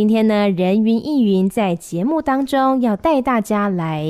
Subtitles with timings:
[0.00, 4.02] 今天呢，人云亦云在节目当中要带大家来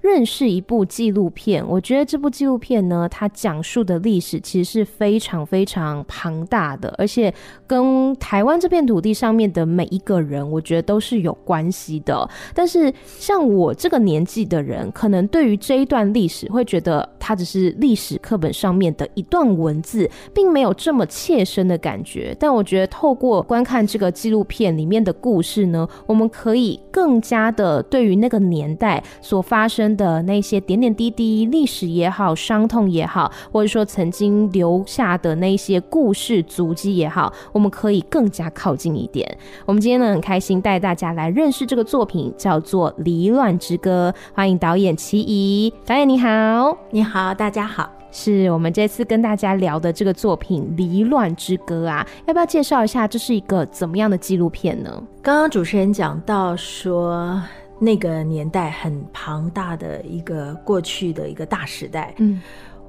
[0.00, 1.64] 认识一部纪录片。
[1.68, 7.32] 我觉得这部纪录片呢，它讲述的历史其实是非常非常庞大的，而且
[7.64, 12.28] 跟台湾这片土地上面的每一个人，我觉得都是有关系的。
[12.52, 22.36] 但是像我这个年纪的人，可能对于这一段历史会觉得它只是历史课本上面的一段文字，并没有这么切身的感觉。
[22.36, 39.26] 但我觉得透过观看这个纪录片里面的故事呢，我们可以更加的对于那个年代所发生的那些点点滴滴、历史也好、伤痛也好，或者说曾经留下的那些故事足迹也好，我们可以更加靠近一点。
[39.64, 44.12] 我们今天呢，很开心带大家来认识这个作品，叫做《离乱之歌》。
[44.34, 47.95] 欢迎导演齐怡，导演你好，你好，大家好。
[48.18, 54.90] 是我们这次跟大家聊的这个作品《离乱之歌》啊，要不要介绍一下这是一个怎么样的纪录片呢？
[55.20, 57.38] 刚刚主持人讲到说，
[57.78, 62.40] 那个年代很庞大的一个过去的一个大时代，嗯。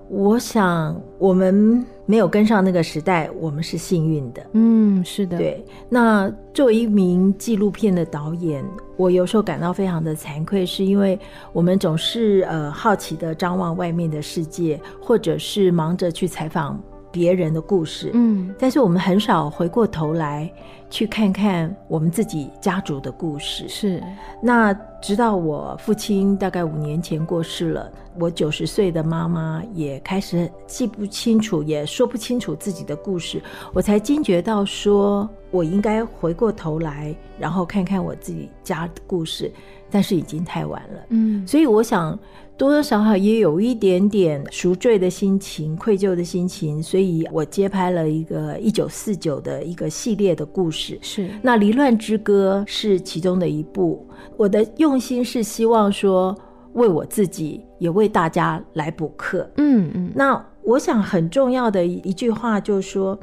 [0.10, 4.42] 我想，我们没有跟上那个时代，我们是幸运的。
[4.54, 5.38] 嗯，是的。
[5.38, 8.64] 对，那作为一名纪录片的导演，
[8.96, 11.20] 我有时候感到非常的惭愧，是因为
[11.52, 18.12] 我们总是呃好奇的张望外面的世界，或者是忙着去采访别人的故事。
[18.14, 20.50] 嗯，但是我们很少回过头来
[20.90, 23.68] 去看看我们自己家族的故事。
[23.68, 24.04] 是，
[24.42, 27.92] 那直到我父亲大概五年前过世了。
[28.20, 33.40] 我九十岁的妈妈也开始记不清楚，也说不清楚自己的故事，
[33.74, 39.52] 我才惊觉到说，我应该回过头来，然后看看我自己家的故事，
[39.90, 41.00] 但是已经太晚了。
[41.10, 42.18] 嗯，所以我想
[42.58, 50.98] 多多少少也有一点点赎罪的心情、愧疚的心情，所以我接拍了一个一九四九的一个系列的故事。
[51.02, 54.06] 是，那《离乱之歌》是其中的一部。
[54.36, 56.38] 我的用心是希望说。
[56.74, 59.50] 为我自己，也为大家来补课。
[59.58, 63.20] 嗯嗯，那我想很重要的一句话就是说，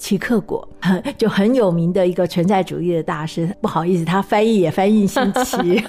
[0.00, 0.66] 齐克果
[1.18, 3.54] 就很有名的一个存在主义的大师。
[3.60, 5.84] 不好意思，他翻译也翻译新奇。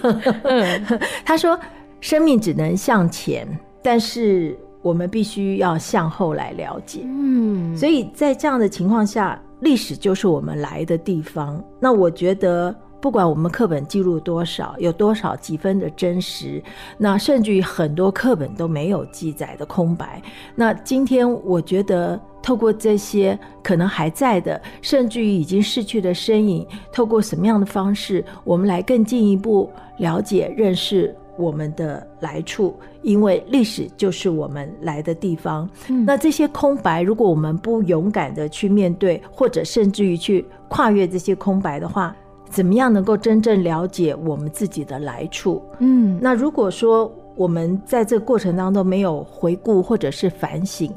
[1.25, 1.57] 他说
[2.01, 3.47] ：“生命只能向前，
[3.81, 11.63] 但是我们必须要向后来了解。”嗯，所以在这样的情况下，历史就是我们来的地方。
[11.79, 12.75] 那我觉得。
[13.01, 16.63] 不管我们课本记录多少，有多少几分的真实，
[16.99, 20.21] 那甚至于很多课本都没有记载的空白。
[20.53, 32.75] 那今天我觉得，透过这些可能还在的，甚至于已经逝去的身影，透过什么样的方式，我们来更进一步了解、认识我们的来处。
[33.01, 35.67] 因为历史就是我们来的地方。
[35.89, 36.05] 嗯。
[36.05, 42.15] 那这些空白，如果我们不勇敢的去面对，或者甚至于去跨越这些空白的话，
[42.51, 45.63] 怎么样能够真正了解我们自己的来处？
[45.79, 50.93] 嗯，那如果说我们在这个过程当中没有回顾或者是反省，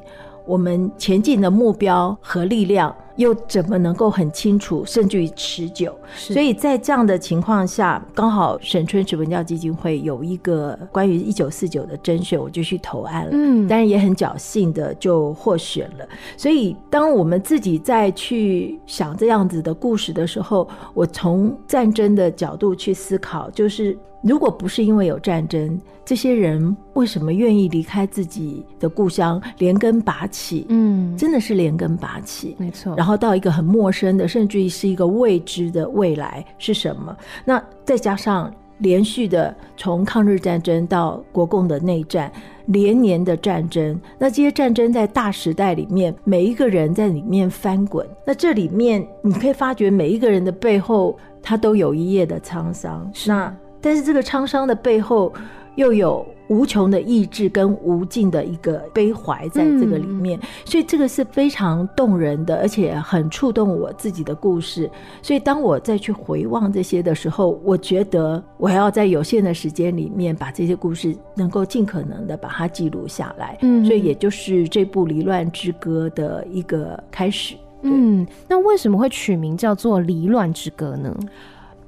[0.46, 5.96] 我们前进的目标和力量又怎么能够很清楚，甚至于持久？
[6.14, 13.30] 所以在这样的情况下，刚好沈春池文教基金会有一个关于一九四九的甄选，我就去投案了。
[13.32, 16.06] 嗯，当然也很侥幸的就获选了。
[16.36, 23.96] 所以当我们自己再去想这样子的故事的时候，我从战争的角度去思考，就是。
[24.24, 30.64] 如果不是因为有战争，这些人为什么愿意离开自己的故乡，连根拔起？
[30.70, 32.96] 嗯，真的是连根拔起，没错。
[32.96, 37.14] 然后到一个很陌生的，甚至于是一个未知的未来是什么？
[37.44, 42.32] 那再加上连续的从抗日战争到国共的内战，
[42.66, 53.10] 连年的战争，那这些战争在大时代里面，每一个人在里面翻滚，那这里面你可以发觉每一个人的背后，他都有一夜的沧桑。
[53.26, 53.54] 那
[53.84, 55.30] 但是这个沧桑的背后，
[55.74, 64.90] 又有无穷的意志跟无尽的一个悲怀在这个里面，嗯，所以这个是非常动人的，而且很触动我自己的故事。
[65.20, 73.58] 所以当我再去回望这些的时候，我觉得我还要在有限的时间里面把这些故事能够尽可能的把它记录下来。
[73.62, 77.54] 嗯，所以也就是这部《离乱之歌》的一个开始。
[77.82, 81.14] 嗯，那为什么会取名叫做《离乱之歌》呢？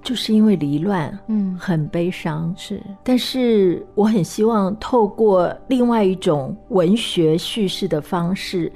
[0.07, 2.81] 就是因为离乱，嗯，很悲伤，是。
[3.03, 8.71] 但是我很希望透过另外一种文学叙事的方式，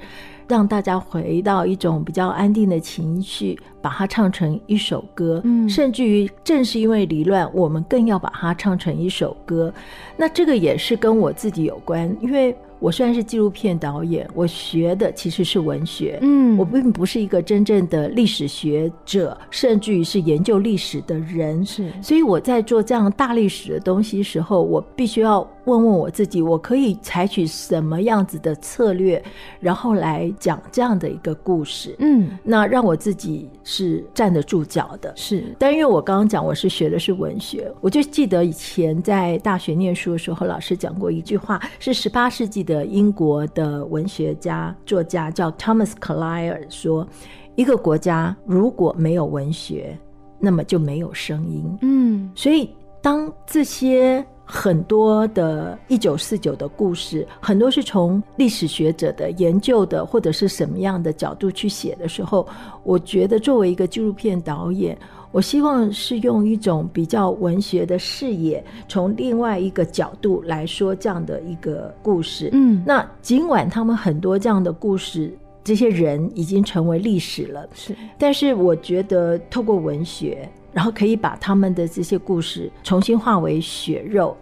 [0.45, 5.39] 让大家回到一种比较安定的情绪，把它唱成一首歌。
[5.45, 9.73] 嗯，甚至于正是因为离乱，我们更要把它唱成一首歌。
[10.17, 12.53] 那这个也是跟我自己有关，因为。
[12.81, 29.23] 我虽然是纪录片导演，我学的其实是文学，嗯，我并不是一个真正的历史学者，甚至于是研究历史的人，是，所以我在做这样大历史的东西时候，我必须要问问我自己，我可以采取什么样子的策略，
[29.59, 35.55] 然后来讲这样的一个故事，嗯，那让我自己是站得住脚的，是。
[35.57, 42.81] 但因为我刚刚讲我是学的是文学，我就记得以前在大学念书的时候，老师讲过一句话，是十八世纪的。
[42.91, 47.07] 英国的文学家作家叫 Thomas Carlyle 说
[47.55, 49.97] ：“一个国家如果没有文学，
[50.37, 52.69] 那么就没有声音。”嗯，所以
[53.01, 62.45] 当这些很多的一九四九的故事，很多是从历史学者的研究的，或者是什么样的角度去写的时候，
[62.83, 64.97] 我觉得作为一个纪录片导演。
[65.31, 72.49] 我希望是用一种比较文学的视野，从另外一个角度来说这样的一个故事。
[72.51, 75.33] 嗯，那尽管他们很多这样的故事，
[75.63, 80.45] 这些人已经成为历史了，是，但是我觉得透过文学。
[80.73, 84.35] 然后可以把他们的这些故事重新化为血肉，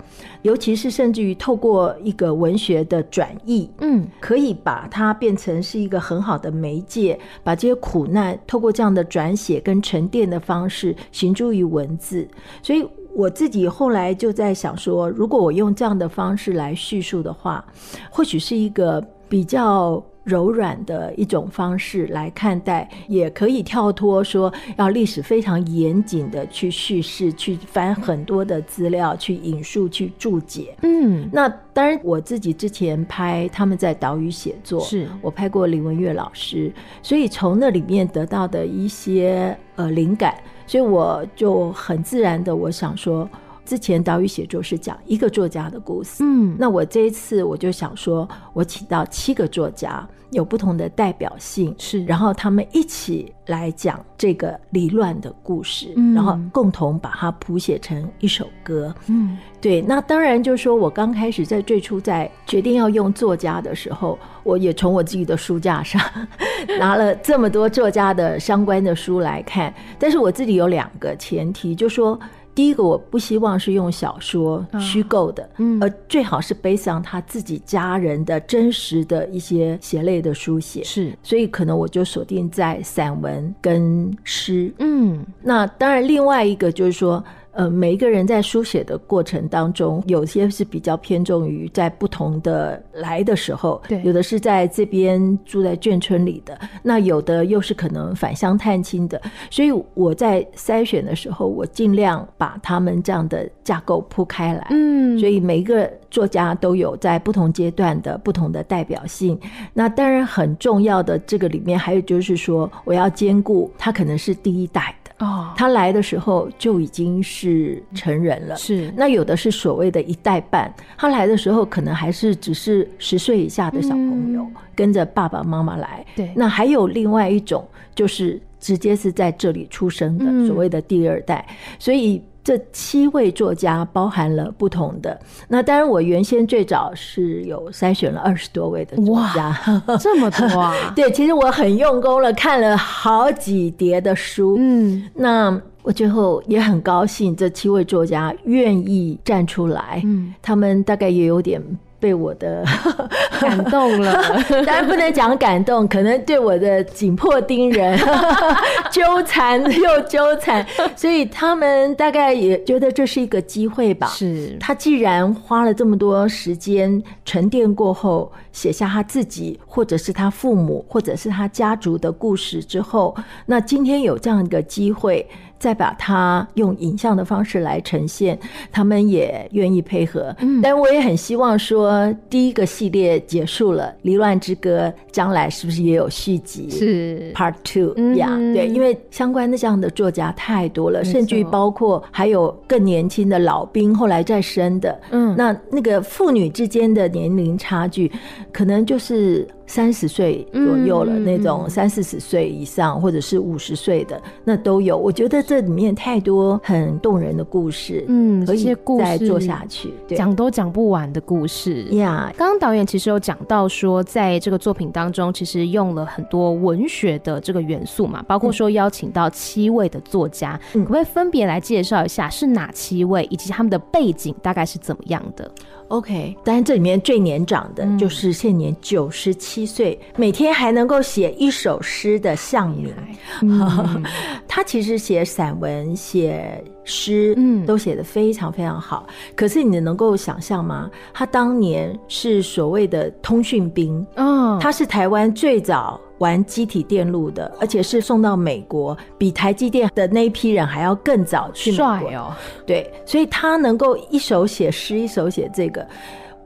[0.44, 12.28] 尤其是甚至于透过一个文学的转译，嗯，可以把它变成是一个很好的媒介，把这些苦难透过这样的转写跟沉淀的方式，行诸于文字。
[12.62, 17.66] 所以我自己后来就在想说，如果我用这样的方式来叙述的话，
[18.12, 20.04] 或许是一个比较。
[20.26, 30.76] 柔软的一种方式来看待，也可以跳脱说要历史非常严谨的去叙事，去翻很多的资料，去引述，去注解。
[30.84, 36.72] 嗯，那当然，我自己之前拍他们在岛屿写作，是我拍过林文月老师，
[37.02, 40.36] 所以从那里面得到的一些呃灵感，
[40.68, 43.28] 所以我就很自然的我想说。
[43.69, 59.81] 之前岛屿写作是讲一个作家的故事，嗯，那我这一次我就想说，我请到七个作家，有不同的代表性，是，然后他们一起来讲这个离乱的故事，嗯，然后共同把它谱写成一首歌，嗯，对。
[59.83, 66.01] 那当然就是说我刚开始在最初在决定要用作家的时候，我也从我自己的书架上
[66.80, 72.19] 拿了这么多作家的相关的书来看，但是我自己有两个前提，就说。
[72.60, 87.24] 第一个，我不希望是用小说虚构的，嗯，而最好是 based on 他自己家人的真实的一些血泪的书写，是，所以可能我就锁定在散文跟诗，嗯，那当然另外一个就是说。
[87.51, 109.38] 呃，每一个人在书写的过程当中，有些是比较偏重于在不同的来的时候，对，有的是在这边住在眷村里的，那有的又是可能返乡探亲的，所以我在筛选的时候，我尽量把他们这样的架构铺开来，嗯，所以每一个作家都有在不同阶段的不同的代表性。
[109.74, 114.96] 那当然很重要的这个里面还有就是说，我要兼顾他可能是第一代。
[115.19, 118.56] 哦，他来的时候就已经是成人了。
[118.56, 126.06] 是，那有的是所谓的一代半，他来的时候可能还是只是十岁以下的小朋友，嗯、跟着爸爸妈妈来。
[126.16, 131.46] 对，那还有另外一种，就是直接是在这里出生的，嗯、所谓的第二代。
[131.77, 132.22] 所以。
[132.50, 140.74] 这七位作家包含了不同的，那当然我原先最早是有筛选了二十多位的作家，哇，这么多啊！
[140.98, 151.62] 对，其实我很用功了，看了好几叠的书，嗯，那我最后也很高兴，这七位作家愿意站出来，嗯，他们大概也有点。
[152.00, 152.63] 被我的
[153.41, 154.13] 感动了，
[154.65, 158.00] 当然不能讲感动，可能对我的紧迫盯人、
[158.91, 160.65] 纠缠又纠缠，
[160.96, 164.08] 所以他们大概也觉得这是一个机会吧。
[164.08, 173.15] 是，他既然花了这么多时间沉淀过后，写下他自己，或者是他父母，或者是他家族的故事之后，
[173.46, 175.27] 那今天有这样一个机会。
[175.60, 178.39] 再把它用影像的方式来呈现，
[178.72, 180.34] 他们也愿意配合。
[180.39, 186.70] 嗯，但我也很希望说，第一个系列结束了，《离乱之歌》将来是不是也有续集？
[186.70, 188.36] 是 Part Two 呀？
[188.54, 194.98] 对，因为相关的这样的作家太多了，甚至于包括还有更年轻的老兵后来再生的。
[195.12, 198.10] 嗯，那那个父女之间的年龄差距，
[198.54, 199.46] 可能就是。
[199.70, 204.98] 三十岁左右了，那种三四十岁以上，或者是五十岁的，那都有。
[204.98, 211.84] 我觉得这里面太多很动人的故事，嗯，可以再做下去，讲都讲不完的故事。
[211.92, 212.34] 呀。
[212.36, 225.50] 刚刚导演其实有讲到说，在这个作品当中，其实用了很多文学的这个元素嘛，包括说邀请到七位的作家，可不可以分别来介绍一下是哪七位，以及他们的背景大概是怎么样的
[225.89, 232.93] ？OK，当然这里面最年长的就是现年九十七岁，嗯、每天还能够写一首诗的向明。
[233.41, 234.03] 嗯、
[234.48, 239.08] 他其实写散文、写诗，嗯，都写得非常非常好。
[239.36, 240.89] 可是你能够想象吗？
[241.13, 246.00] 他当年是所谓的通讯兵，嗯，他是台湾最早。
[246.20, 251.86] 玩机体电路的，而且是送到美国，比台积电的那一批人还要更早去美国。
[251.86, 252.34] 帅哦，
[252.66, 255.86] 对，所以他能够一手写诗，一手写这个。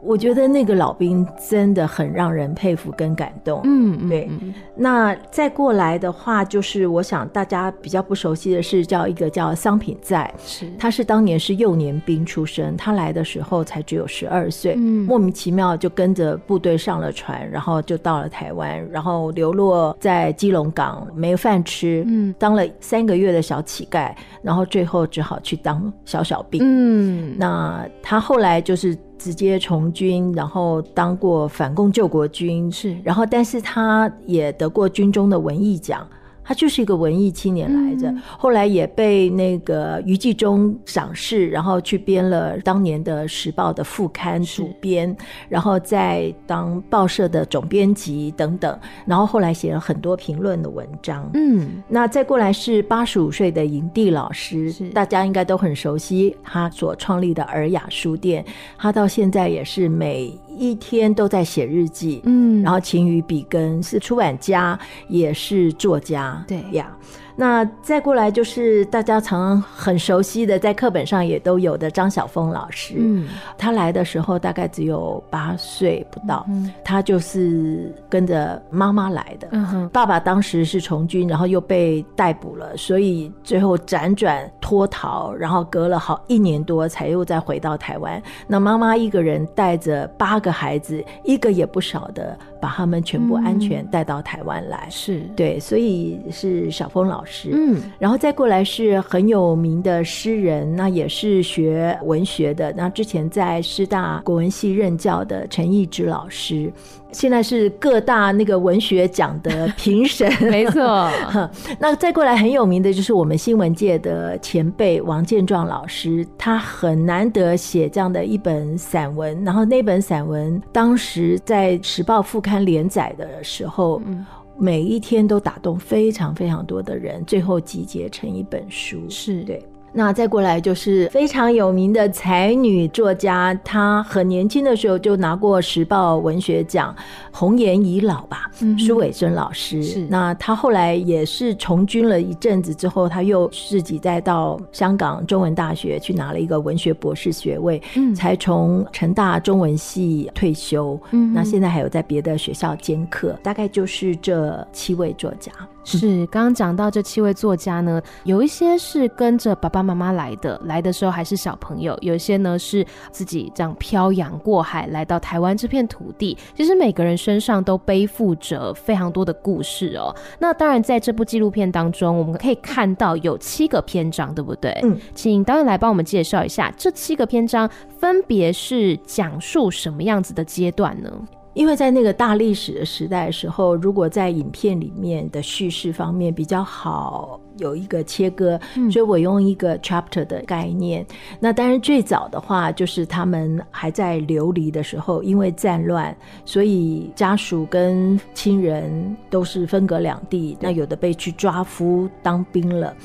[0.03, 3.61] 我觉得那个老兵真的很让人佩服跟感动。
[3.63, 4.29] 嗯，对。
[4.75, 26.61] 那再过来的话，就是我想大家比较不熟悉的是叫一个叫桑品在，是他是当年是幼年兵出身，他来的时候才只有十二岁，嗯，莫名其妙就跟着部队上了船，然后就到了台湾，然后流落在基隆港没饭吃，嗯，当了三个月的小乞丐，然后最后只好去当小小兵。
[26.63, 28.97] 嗯，那他后来就是。
[29.23, 36.05] 直接从军，然后当过反共救国军，是，然后但是他也得过军中的文艺奖。
[36.43, 45.15] 他就是一个文艺青年来着，嗯、后来也被那个余纪中赏识，然后去编了当年的《时报》的副刊主编，
[45.47, 51.29] 然后再当报社的总编辑等等，然后后来写了很多评论的文章。
[51.33, 58.43] 嗯，那再过来是八十五岁的营地老师，大家应该都很熟悉他所创立的尔雅书店，
[58.77, 62.21] 他到现在也是每一天都在写日记。
[62.25, 66.43] 嗯，然后勤于笔耕，是出版家，也是作家。
[66.47, 66.95] 对呀。
[67.35, 72.95] 那再过来就是大家常常很熟悉的，在课本上也都有的张晓峰老师。
[72.97, 79.49] 嗯，他来的时候大概只有八岁不到，嗯，他就是跟着妈妈来的。
[79.91, 88.21] 爸爸当时是从军，然后又被逮捕了，所以最后辗转脱逃，然后隔了好一年多才又再回到台湾。
[88.47, 94.87] 那妈妈一个人带着八个孩子，一个也不少的，把他们全部安全带到台湾来。
[94.89, 97.49] 是对，所以是小峰老师。
[97.51, 102.71] 嗯，然后再过来是很有名的诗人，那也是学文学的。
[102.71, 106.71] 那之前在师大国文系任教的陈义之老师，
[107.13, 110.29] 现在是各大那个文学奖的 评审。
[110.41, 111.09] 没错。
[111.79, 119.43] 那再过来很有名的就是我们新闻界的前辈王建壮老师，他很难得写这样的一本散文。
[119.45, 124.01] 然后那本散文当时在《时报》副刊连载的时候。
[124.05, 128.99] 嗯每一天都打动非常非常多的人，最后集结成一本书。
[129.09, 129.59] 是对。
[129.95, 136.95] 那再过来就是非常有名的才女作家，她很年轻的时候就拿过时报文学奖，
[137.31, 138.49] 红颜已老吧？
[138.79, 139.83] 苏伟贞老师。
[139.83, 140.07] 是。
[140.09, 150.99] 那她后来也是从军了一阵子之后，她又自己再到香港中文大学去拿了一个文学博士学位，嗯、才从成大中文系退休。
[151.11, 151.31] 嗯。
[151.33, 155.51] 那现在还有在别的学校兼课，大概就是这七位作家。
[155.83, 166.37] 是，刚刚讲到这七位作家呢，有一些是跟着爸爸妈妈来的，来的时候还是小朋友；有一些呢是自己这样漂洋过海来到台湾这片土地。
[166.55, 170.15] 其实每个人身上都背负着非常多的故事哦。
[170.39, 174.71] 那当然，在这部纪录片当中，我们可以看到有七个篇章，对不对？
[174.83, 181.11] 嗯，请导演来帮我们介绍一下这七个篇章分别是讲述什么样子的阶段呢？
[181.53, 191.05] 因为在那个大历史的时代的时候，如果在影片里面的叙事方面比较好有一个切割，嗯、所以我用一个 chapter 的概念。
[191.39, 200.57] 那当然最早的话，就是他们还在流离的时候，因为战乱，所以家属跟亲人都是分隔两地。
[200.59, 202.95] 那有的被去抓夫当兵了，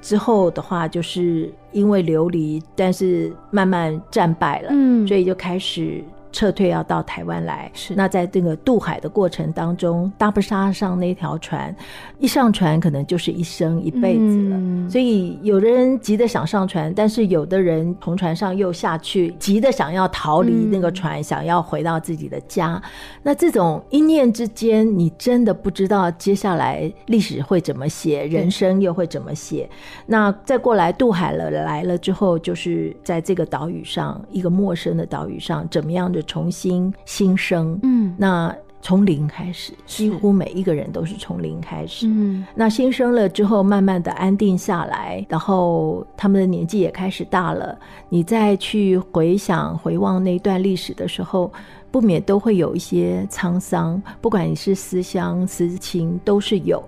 [0.00, 6.02] 之后的话就是因为流离，但是慢慢战败了，嗯，所以就开始。
[6.32, 11.74] 撤退要到台湾来，是那在这个渡海的过程当中，搭不搭上那条船，
[12.18, 14.56] 一上船可能就是一生一辈子了。
[14.56, 22.80] 嗯、所以有的人急的想上船，但是有的人从船上又下去，急的想要逃离那个船，嗯、想要回到自己的家。
[23.22, 29.68] 那这种一念之间，你真的不知道接下来历史会怎么写，人生又会怎么写。
[30.06, 36.22] 那再过来渡海了来了之后，就是在这个岛屿上，一个陌生的岛屿上，怎么样的？
[36.28, 42.06] 重新新生，嗯，那从零开始，几乎每一个人都是从零开始。
[42.06, 51.50] 嗯，那新生了之后，慢慢的安定下来，然后他们的年纪也开始大了，你再去回想、回望那段历史的时候。
[51.90, 56.84] 不免都会有一些沧桑，不管你是思乡思亲，都是有。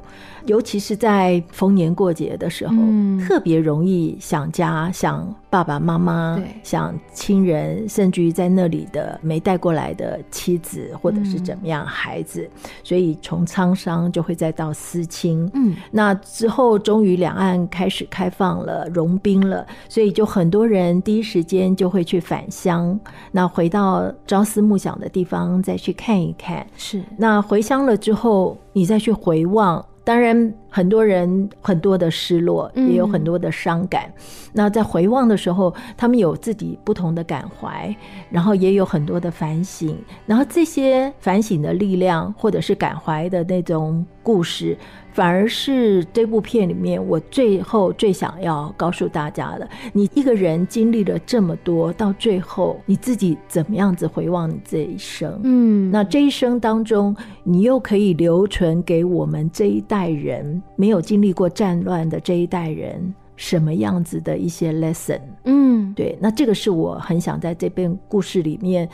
[0.47, 12.49] 尤其是在逢年过节的时候，嗯、特别容易想家，想爸爸妈妈，想亲人，甚至于在那里的没带过来的妻子，或者是怎么样孩子。
[12.65, 15.51] 嗯、所以从沧桑就会再到思亲。
[15.55, 22.99] 嗯，那之后终于两岸开始开放了，融冰了，所以就很多人第一时间就会去返乡，
[23.33, 26.67] 那回到朝思暮想的地方再去看一看。
[26.77, 29.85] 是，那回乡了之后，你再去回望。
[30.05, 34.05] 当然，很多人很多的失落，也有很多的伤感。
[34.07, 34.23] 嗯、
[34.53, 37.95] 那在回望的时候，他们有自己不同的感怀，
[38.31, 39.99] 然后也有很多的反省。
[40.25, 44.79] 然后这些反省的力量，或者是感怀的那种故事。
[45.13, 55.41] 反而是这部片里面，我最后最想要告诉大家的：你一个人经历了这么多，到最后你自己怎么样子回望你这一生？
[55.43, 65.21] 嗯，那这一生当中，你又可以留存给我们这一代人没有经历过战乱的这一代人什么样子的一些 lesson？
[65.45, 68.89] 嗯，对，那这个是我很想在这边故事里面。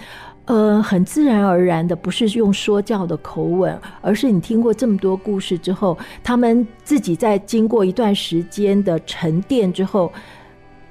[0.45, 10.13] 呃，很自然而然的，不是用说教的口吻，而是你听过这么多故事之后，他们自己在经过一段时间的沉淀之后，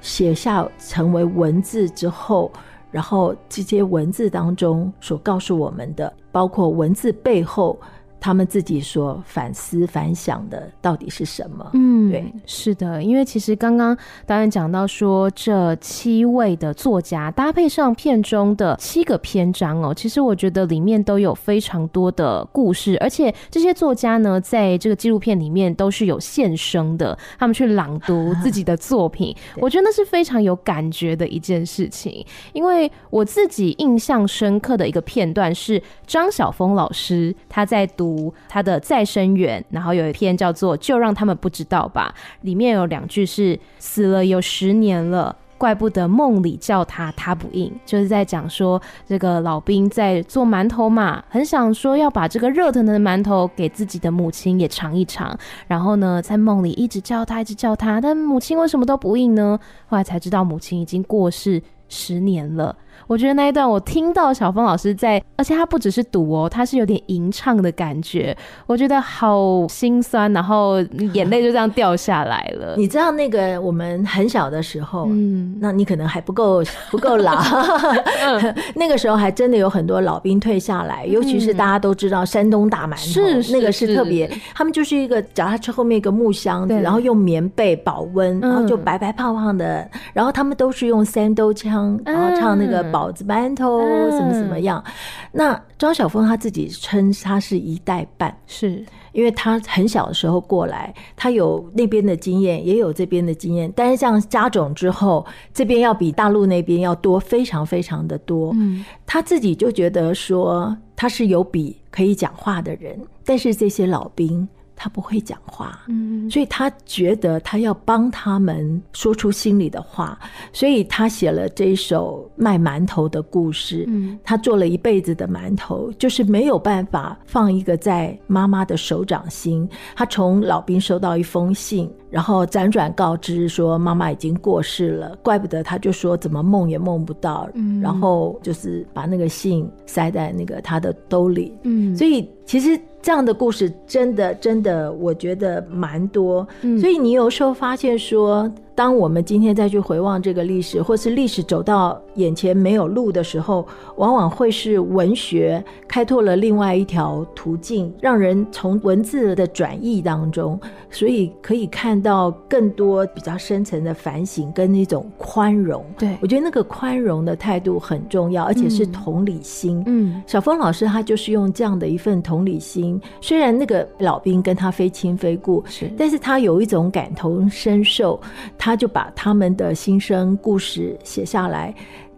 [0.01, 2.51] 写下成为文字之后，
[2.91, 7.79] 然后这些文字当中所告诉我们的，包括文字背后。
[8.25, 11.70] 他们自己所反思反想的到底是什么？
[11.74, 32.25] 嗯，对，是的，因为其实刚刚导演讲到说，这七位的作家搭配上片中的七个篇章哦，其实我觉得里面都有非常多的故事，而且这些作家呢，在这个纪录片里面都是有现身的，他们去朗读自己的作品， 我觉得那是非常有感觉的一件事情。
[32.53, 38.14] 因为我自己印象深刻的一个片段是张晓峰老师他在读。
[38.48, 42.13] 他的再生缘，然后有一篇叫做《就让他们不知道吧》，
[42.45, 59.60] 里面有两句是“死了有十年了，怪不得梦里叫他他不应”，就是在讲说这个老兵在做馒头嘛，很想说要把这个热腾腾的馒头给自己的母亲也尝一尝，然后呢，在梦里一直叫他，一直叫他，但母亲为什么都不应呢？
[59.88, 62.75] 后来才知道母亲已经过世十年了。
[63.08, 70.82] 我觉得那一段我听到小峰老师在，而且他不只是读哦，他是有点吟唱的感觉，我觉得好心酸，然后
[71.13, 72.76] 眼泪就这样掉下来了。
[72.78, 77.44] 你知道那个我们很小的时候，嗯，那你可能还不够不够老，
[78.76, 92.94] 那个时候还真的有很多老兵退下来，尤其是大家都知道山东大馒头，那个是特别，他们就是一个脚踏车后面一个木箱子，然后用棉被保温，然后就白白胖胖的，然后他们都是用三兜腔，然后唱那个。
[92.95, 94.81] 包子馒头什么什么样？
[94.86, 94.93] 嗯、
[95.34, 103.69] 那张晓峰他自己称他是一代半，是因为他很小的时候过来，他有那边的经验，也有这边的经验。
[103.75, 108.53] 但是像加种之后，这边要比大陆那边要多，非常非常的多。
[108.55, 114.47] 嗯，他自己就觉得说他是有笔可以讲话的人，但是这些老兵。
[114.76, 120.20] 他不会讲话，嗯，所以他觉得他要帮他们说出心里的话，
[120.52, 123.86] 所以他写了这一首卖馒头的故事。
[123.88, 129.68] 嗯，他做了一辈子的馒头，就是没有办法放一个在妈妈的手掌心。
[129.96, 142.78] 他从老兵收到一封信，然后辗转告知说妈妈已经过世了，怪不得他就说怎么梦也梦不到，嗯，然后就是把那个信塞在那个他的兜里，嗯，所以其实。
[143.06, 146.48] 这样的故事真的真的，我觉得蛮多。
[146.63, 160.60] 嗯，所以你有时候发现说，当我们今天再去回望这个历史，或是历史走到眼前没有路的时候，往往会是文学开拓了另外一条途径，让人从文字的转译当中，
[160.92, 165.86] 所以可以看到更多比较深层的反省跟那种宽容。
[165.98, 169.82] 对，我觉得那个宽容的态度很重要，而且是同理心。
[169.88, 178.20] 嗯，小峰老师他就是用这样的一份同理心，虽然那个老兵跟他非亲非故，是，但是他有一种感同身受。
[178.58, 181.75] 他就把他们的心声故事写下来。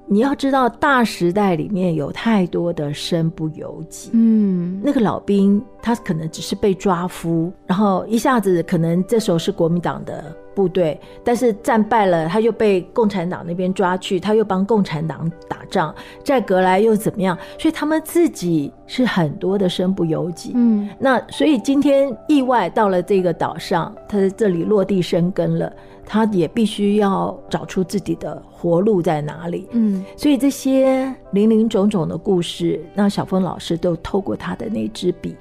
[0.09, 4.11] 你要知道，大时代里面有太多的身不由己。
[4.13, 15.95] 嗯，那个老兵他可能只是被抓夫，然后一下子可能这时候是国民党的部队，但是战败了，他又被共产党那边抓去，他又帮共产党打仗，
[16.25, 17.37] 在格莱又怎么样？
[17.57, 20.51] 所以他们自己是很多的身不由己。
[20.55, 25.71] 嗯，那所以今天意外到了这个岛上，他在这里落地生根了。
[26.09, 35.35] 他也必须要找出自己的活路在哪里，嗯，所以这些林林总总的故事，那小峰老师都透过他的那支笔，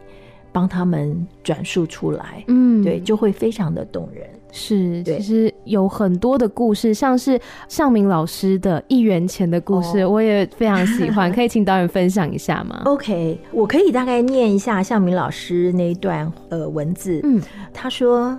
[0.57, 4.27] 帮他们转述出来，嗯，对，就会非常的动人。
[4.51, 7.39] 是，其实有很多的故事，像是
[7.69, 17.39] 向明老师的一元钱的故事，我也非常喜欢， 可以请导演分享一下吗？OK，我可以大概念一下向明老师那一段呃文字，嗯，
[17.75, 18.39] 他说。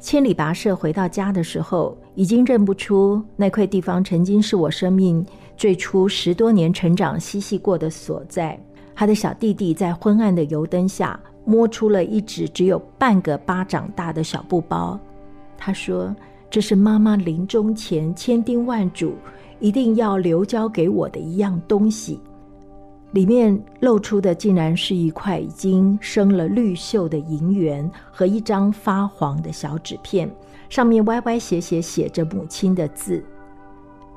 [0.00, 5.26] 千里跋涉回到家的时候，已经认不出那块地方曾经是我生命
[5.56, 8.56] 最初十多年成长嬉戏过的所在。
[8.94, 15.00] 他的小弟弟在昏暗的油灯下摸出了一只只有半个巴掌大的小布包。
[15.56, 16.14] 他说
[16.50, 19.14] ：“这是妈妈临终前千叮万嘱，
[19.58, 22.20] 一定要留交给我的一样东西。”
[23.12, 30.30] 里面露出的竟然是一块已经生了绿锈的银元和一张发黄的小纸片，
[30.68, 33.24] 上面歪歪斜斜写着母亲的字：“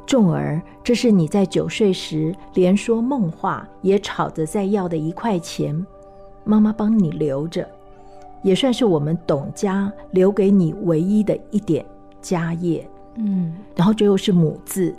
[0.06, 5.88] 仲儿，这是你在九岁时连说梦话也吵着再要的一块钱，
[6.44, 7.68] 妈妈帮你留着，
[8.44, 11.86] 也算是我们董家留给你唯一的一点
[12.22, 14.94] 家业。”嗯，然后最后是母字。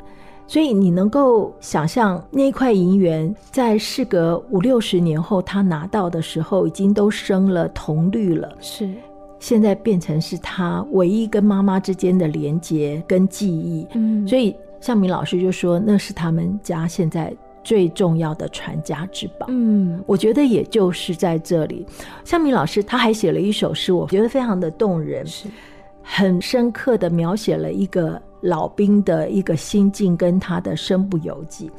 [0.48, 8.52] 所以你能够想象那块银元，在事隔五六十年后，他拿到的时候，已经都生了铜绿了。
[8.60, 8.92] 是，
[9.38, 13.86] 现在变成是他唯一跟妈妈之间的连结跟记忆。
[13.94, 19.46] 嗯，所以向明老师就说，那是他们家现在最重要的传家之宝。
[19.48, 21.86] 嗯，我觉得也就是在这里，
[22.24, 25.48] 向明老师他还写了一首诗，我觉得非常的动人，是
[26.02, 28.20] 很深刻的描写了一个。
[28.44, 31.70] 老兵的一个心境跟他的身不由己。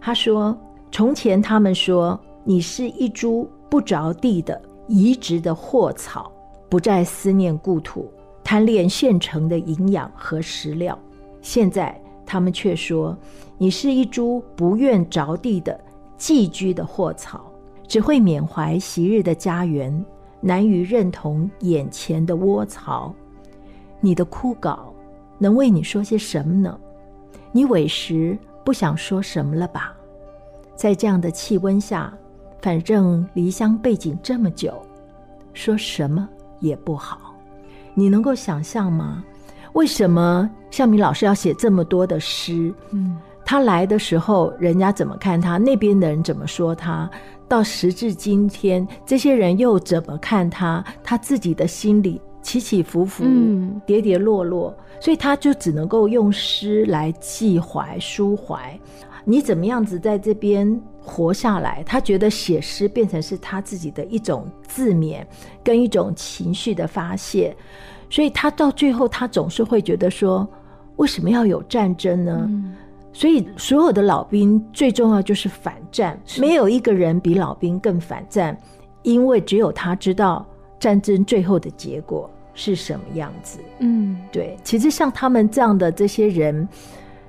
[0.00, 0.58] 他说
[0.90, 6.32] ：“从前他们说你是一株不着地的移植的祸草，
[6.68, 10.98] 不再思念故土，贪恋现成的营养和食料。
[11.40, 11.96] 现在
[12.28, 13.16] 他们却说
[13.56, 15.80] 你是一株不愿着地的
[16.18, 17.50] 寄居的祸草，
[17.86, 20.04] 只会缅怀昔日的家园，
[20.42, 23.14] 难于认同眼前的窝巢。
[24.00, 24.78] 你的枯槁。”
[25.40, 26.76] 能为你说些什么呢？
[27.52, 29.96] 你委实不想说什么了吧？
[30.74, 32.12] 在这样的气温下，
[32.60, 34.74] 反正离乡背井这么久，
[35.54, 37.36] 说什么也不好。
[37.94, 39.24] 你能够想象吗？
[39.78, 42.74] 为什么向明老师要写这么多的诗？
[42.90, 45.56] 嗯，他来的时候，人家怎么看他？
[45.56, 47.08] 那边的人怎么说他？
[47.46, 50.84] 到时至今天，这些人又怎么看他？
[51.04, 52.20] 他自己的心里。
[52.40, 53.24] 起起伏伏，
[53.84, 58.78] 跌跌落落，所以他就只能够用诗来寄怀、抒怀。
[59.24, 61.82] 你怎么样子在这边活下来？
[61.84, 65.26] 他觉得写诗变成是他自己的一种自勉，
[65.62, 67.54] 跟一种情绪的发泄。
[68.10, 70.46] 所以他到最后，他总是会觉得说：
[70.96, 72.48] 为什么要有战争呢？
[73.12, 78.56] 所以所有的老兵最重要就是反战，没有一个人比老兵更反战，
[79.02, 80.46] 因为只有他知道
[80.78, 82.28] 战争最后的结果。
[82.60, 83.60] 是什么样子？
[83.78, 86.68] 嗯，对，其实像他们这样的这些人，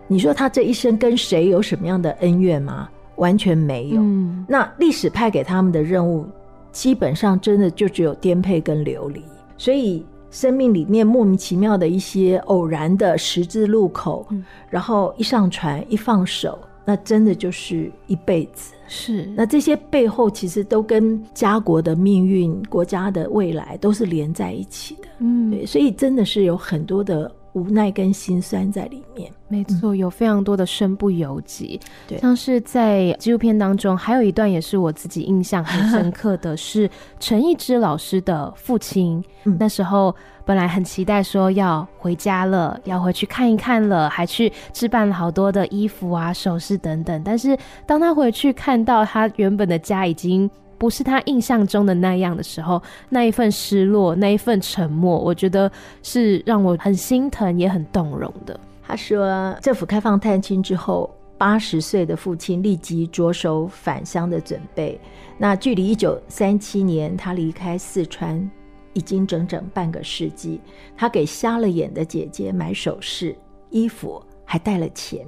[0.07, 2.89] 你说他这一生跟谁有什么样的恩怨吗？
[3.17, 4.01] 完全没有。
[4.01, 6.25] 嗯，那历史派给他们的任务，
[6.71, 9.23] 基本上真的就只有颠沛跟流离。
[9.55, 18.73] 所以生命里面莫名其妙的一些偶然的十字路口，嗯，然后一上船一放手，那真的就是一辈子。
[18.87, 25.07] 是，那这些背后其实都跟家国的命运、国家的未来都是连在一起的。
[25.19, 29.31] 嗯，对，所以真的是有很多的无奈跟心酸在里面。
[29.47, 31.79] 没错，有非常多的身不由己。
[32.07, 39.23] 对，像是在纪录片当中，还有一段也是我自己印象很深刻的 是陈一之老师的父亲。
[39.45, 47.21] 嗯，那时候本来很期待说要回家了，要回去看一看了，还去置办了好多的衣服啊、首饰等等。
[47.23, 47.57] 但是
[47.87, 55.69] 当他回去看到他原本的家已经不是他印象中的那样的时候，那一份失落，那一份沉默，我觉得
[56.01, 58.57] 是让我很心疼也很动容的。
[58.81, 64.99] 他说，政府开放探亲之后，八十岁的父亲立即着手返乡的准备。
[65.37, 68.49] 那距离一九三七年他离开四川，
[68.93, 70.59] 已经整整半个世纪。
[70.97, 73.35] 他给瞎了眼的姐姐买首饰、
[73.69, 75.27] 衣服，还带了钱。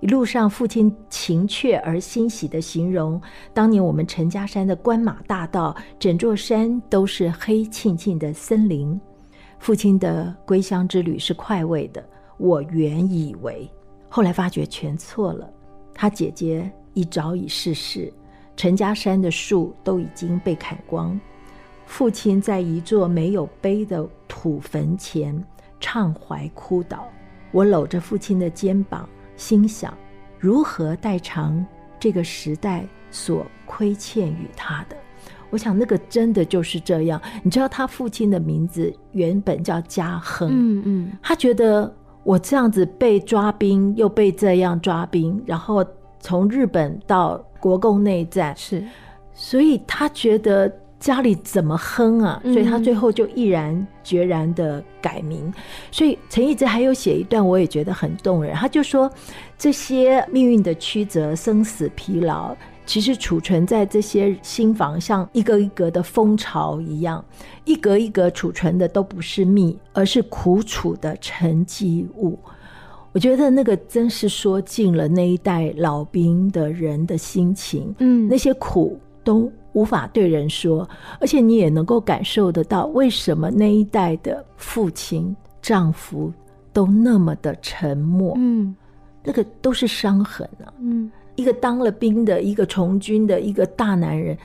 [0.00, 3.20] 一路上，父亲情切而欣喜地形容，
[3.52, 8.98] 当年我们陈家山的关马大道，整座山都是黑沁沁的森林。
[9.58, 12.04] 父亲的归乡之旅是快慰的。
[12.36, 13.68] 我原以为，
[14.08, 15.50] 后来发觉全错了。
[15.92, 18.12] 他姐姐已早已逝世，
[18.56, 21.18] 陈家山的树都已经被砍光。
[21.86, 25.44] 父亲在一座没有碑的土坟前
[25.80, 27.08] 畅怀哭倒。
[27.50, 29.96] 我搂着父亲的肩膀，心想：
[30.38, 31.64] 如何代偿
[31.98, 34.96] 这个时代所亏欠于他的？
[35.48, 37.18] 我想，那个真的就是这样。
[37.42, 40.50] 你知道，他父亲的名字原本叫家亨。
[40.52, 41.90] 嗯嗯，他觉得
[42.22, 45.82] 我这样子被抓兵，又被这样抓兵，然后
[46.20, 48.84] 从日本到国共内战，是，
[49.32, 52.40] 所以他觉得家里怎么哼啊？
[52.44, 55.44] 所以他最后就毅然决然的改名。
[55.46, 55.54] 嗯、
[55.90, 58.54] 所以陈逸之还有写一段，我也觉得很动人。
[58.54, 59.10] 他就说，
[59.56, 62.56] 这些命运的曲折、生死疲劳。
[62.84, 67.22] 其实储存在这些心房，像一个一个的蜂巢一样，
[67.66, 72.38] 一格一格储存的都不是蜜，而是苦楚的沉积物。
[73.12, 80.88] 我觉得那个真是说尽了那一代老兵的人的心情，嗯，那些苦都无法对人说，
[81.20, 86.32] 而且你也能够感受得到，为什么那一代的父亲、丈夫
[86.72, 88.74] 都那么的沉默，嗯，
[89.22, 91.08] 那个都是伤痕啊，嗯。
[91.36, 94.36] 一个当了兵的，一个从军的，一个大男人，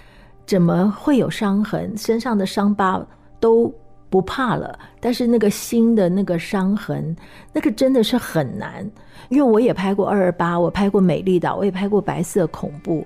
[0.46, 1.98] 怎么会有伤痕？
[1.98, 3.04] 身上的伤疤
[3.40, 3.74] 都
[4.12, 7.16] 不怕了，但是那个心的那个伤痕，
[7.52, 8.88] 那个真的是很难。
[9.30, 13.04] 因为我也拍过二二八，我拍过美丽岛，我也拍过白色恐怖。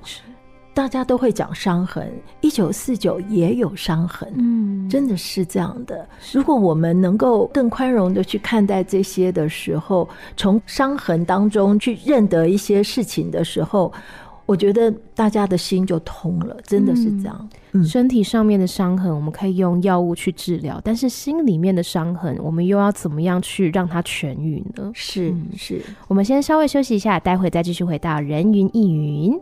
[0.78, 2.08] 大家都会讲伤痕，
[2.40, 6.08] 一九四九也有伤痕，嗯，真的是这样的。
[6.32, 13.92] 如果我们能够更宽容的去看待这些的时候，从伤痕当中去认得一些事情的时候，
[14.46, 17.50] 我觉得大家的心就通了，真的是这样。
[17.72, 24.92] 嗯，身体上面的伤痕我们可以用药物去治疗，但是心里面的伤痕，我们又要怎么样去让它痊愈呢？
[24.94, 29.34] 是是，我们先稍微休息一下，待会再继续回到人云亦云。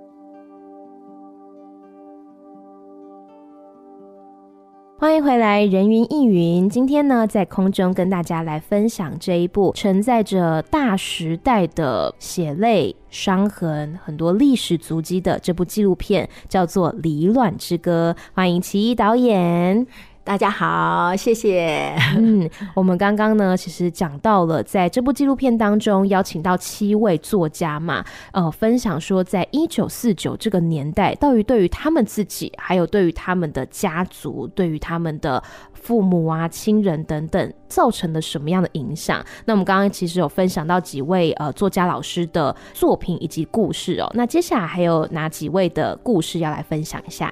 [4.97, 6.69] 欢迎回来，人云亦云。
[6.69, 18.15] 今天呢，在空中跟大家来分享这一部承载着大时代的血泪、伤痕、很多历史足迹的这部纪录片，叫做《离乱之歌》。
[18.33, 19.85] 欢迎奇一导演。
[20.25, 21.95] 大家好，谢谢。
[22.17, 35.41] 嗯，我们刚刚呢，其实讲到了在这部纪录片当中邀请到七位作家嘛，呃，分享说在一九四九这个年代，到底对于他们自己，还有对于他们的家族，对于他们的
[35.73, 39.23] 父母啊、亲人等等，造成了什么样的影响？
[39.45, 44.11] 那我们刚刚其实有分享到几位呃作家老师的作品以及故事哦。
[44.15, 47.31] 那接下来还有哪几位的故事要来分享一下？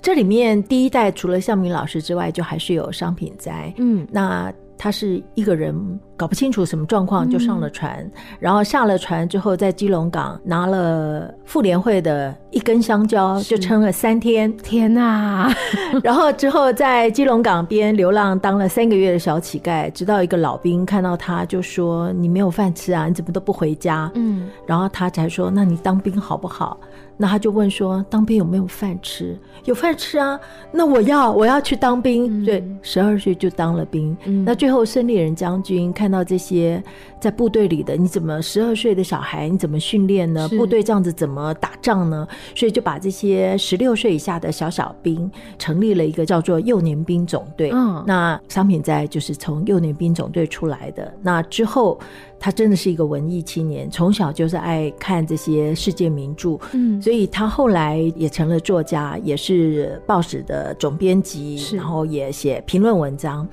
[0.00, 3.72] 这里面第一代除了向明老师之外，就还是有商品斋。
[3.78, 5.74] 嗯，那他是一个人
[6.16, 14.56] 搞不清楚什么状况就上了船，嗯、然后下了船之后在基隆港拿了妇联会的一根香蕉，就撑了三天。
[14.58, 15.52] 天哪！
[16.00, 23.08] 然后之后在基隆港边流浪当了三个月的小乞丐，直到一个老兵看到他就说：“你没有饭吃啊？
[23.08, 26.78] 你怎么都不回家？”嗯，然后他才说：“那你当兵好不好？”
[27.20, 29.36] 那他就问说：“当兵有没有饭吃？
[29.64, 30.38] 有饭吃啊！
[30.70, 32.42] 那我要，我要去当兵。
[32.42, 34.16] 嗯”对，十二岁就当了兵。
[34.24, 36.80] 嗯、那最后孙立人将军看到这些
[37.20, 40.48] 在部队里的，你怎么十二岁的小孩你怎么训练呢？
[40.50, 42.26] 部队这样子怎么打仗呢？
[42.54, 45.28] 所以就把这些十六岁以下的小小兵
[45.58, 47.70] 成立了一个叫做幼年兵总队。
[47.72, 51.12] 嗯，那商品在就是从幼年兵总队出来的。
[51.20, 51.98] 那之后。
[52.40, 63.46] 他真的是一个文艺青年，从小就是爱看这些世界名著，嗯，所以他后来也成了作家，也是报纸的总编辑，然后也写评论文章。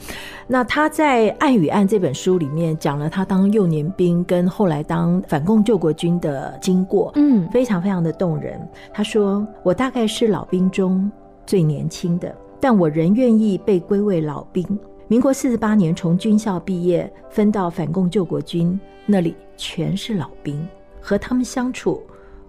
[0.48, 8.60] 那他在《爱与暗》这本书里面讲了他当幼年兵跟后来当反共救国军的经过，嗯，非常非常的动人。
[8.94, 11.12] 他说：“我大概是老兵中
[11.48, 14.64] 最年轻的，但我仍愿意被归为老兵。”
[15.08, 20.68] 民国四十八年从军校毕业，分到反共救国军，那里全是老兵。
[21.00, 22.02] 和他们相处，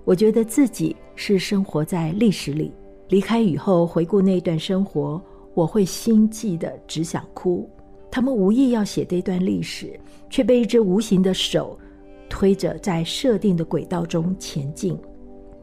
[0.07, 2.73] 我觉得自己是生活在历史里。
[3.09, 5.21] 离开以后，回顾那段生活，
[5.53, 7.69] 我会心悸得只想哭。
[8.11, 11.79] 他们无意要写这段历史，却被一只无形的手
[12.27, 14.99] 推着在设定的轨道中前进。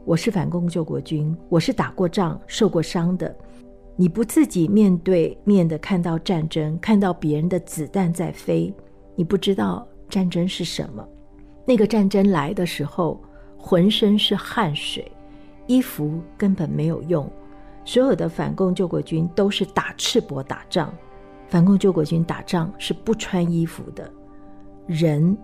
[0.06, 3.36] 我是反共救国军，我是打过仗、受过伤的。
[3.96, 8.74] 你不自己面对面的看到战争，看到别人的子弹在飞，
[9.16, 11.08] 你不知道战争是什么。
[11.66, 13.22] 那个战争来的时候，
[13.58, 15.10] 浑身是汗水，
[15.68, 17.30] 衣服根本没有用。
[17.86, 20.92] 所有的反共救国军都是打赤膊打仗，
[21.48, 24.10] 反共救国军打仗是不穿衣服的，
[24.88, 25.38] 人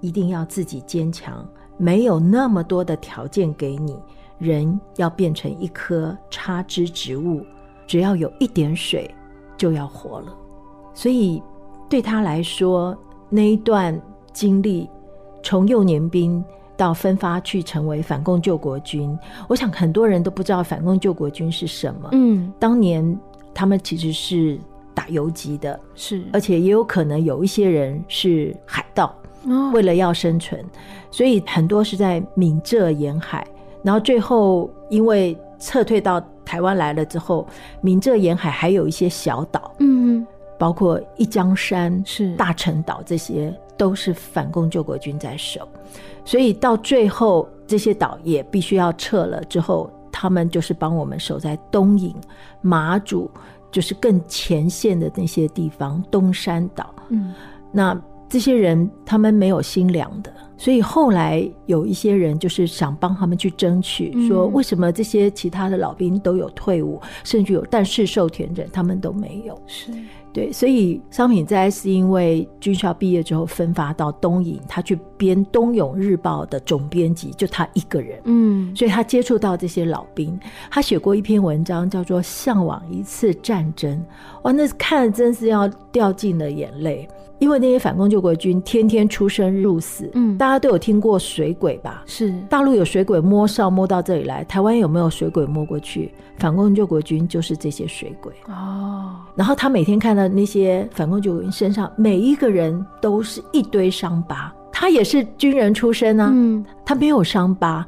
[0.00, 1.44] 一定要自己坚强，
[1.76, 3.98] 没有那么多的条件给你，
[4.38, 7.44] 人要变成一棵插枝植物，
[7.90, 9.12] 只要有一点水
[9.56, 10.32] 就要活了。
[10.94, 11.42] 所以
[11.88, 12.96] 对他来说，
[13.28, 14.00] 那一段
[14.32, 14.88] 经历，
[15.42, 16.44] 从幼年兵
[16.76, 22.10] 到分发去成为反共救国军，我想很多人都不知道反共救国军是什么。
[22.12, 23.18] 嗯，当年
[23.52, 24.56] 他们其实是
[24.94, 29.12] 打游击的，是，而且也有可能有一些人是海盗。
[29.72, 30.64] 为了要生存，
[31.10, 33.44] 所以很多是在闽浙沿海，
[33.82, 37.46] 然后最后因为撤退到台湾来了之后，
[37.80, 40.26] 闽浙沿海还有一些小岛，嗯，
[40.58, 42.34] 包括一江山、是。
[42.36, 45.68] 大陈岛，这些都是反共救国军在守，
[46.24, 52.14] 所以到最后这些岛也必须要撤了之后，他们就是帮我们守在东引、
[52.60, 53.30] 马祖，
[53.70, 57.34] 就是更前线的那些地方，东山岛，嗯，
[57.72, 58.00] 那。
[58.30, 69.60] 这些人他们没有心凉的，所以后来有一些人就是想帮他们去争取，说为什么这些其他的老兵都有退伍，甚至有但是受田人，他们都没有。
[69.66, 69.92] 是。
[70.32, 78.20] 对，所以商品斋是因为军校毕业之后分发到东营，他去编《东涌日报》的总编辑，就他一个人。
[78.26, 80.38] 嗯，所以他接触到这些老兵，
[80.70, 83.98] 他写过一篇文章叫做《向往一次战争》。
[84.42, 87.08] 哇，那看了真是要掉尽了眼泪，
[87.40, 90.08] 因为那些反共救国军天天出生入死。
[90.14, 92.04] 嗯，大家都有听过水鬼吧？
[92.06, 96.12] 是，大陆有水鬼摸哨摸到这里来，台湾有没有水鬼摸过去？
[96.38, 98.32] 反共救国军就是这些水鬼。
[98.46, 100.20] 哦，然后他每天看到。
[100.28, 107.86] 那些反共救国军身上每一个人都是一堆伤疤，他也是军人出身啊，嗯，他没有伤疤，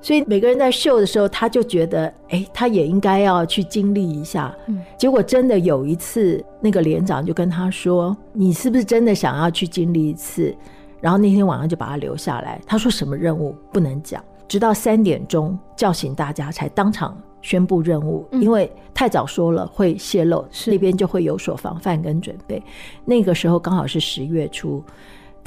[0.00, 4.54] 所以每个人在秀的时候，他就觉得，哎、欸，他也应该要去经历一下。
[4.66, 10.54] 嗯，结果真的有一次，那个连长就跟他说：“你是不是真的想要去经历一次？”
[11.00, 12.60] 然后那天晚上就把他留下来。
[12.66, 17.16] 他说：“什么任务不能讲？”直到三点钟叫醒大家，才当场。
[17.40, 22.60] 宣布任务，因为太早说了会泄露，那边就会有所防范跟准备。
[23.04, 24.82] 那个时候刚好是十月初，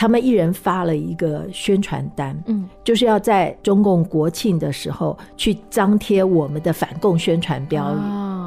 [0.02, 8.00] 他们一人发了一个宣传单，嗯，就是要在中共国庆的时候去张贴我们的反共宣传标语，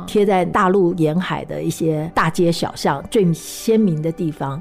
[0.04, 4.60] 贴在大陆沿海的一些大街小巷最鲜明的地方。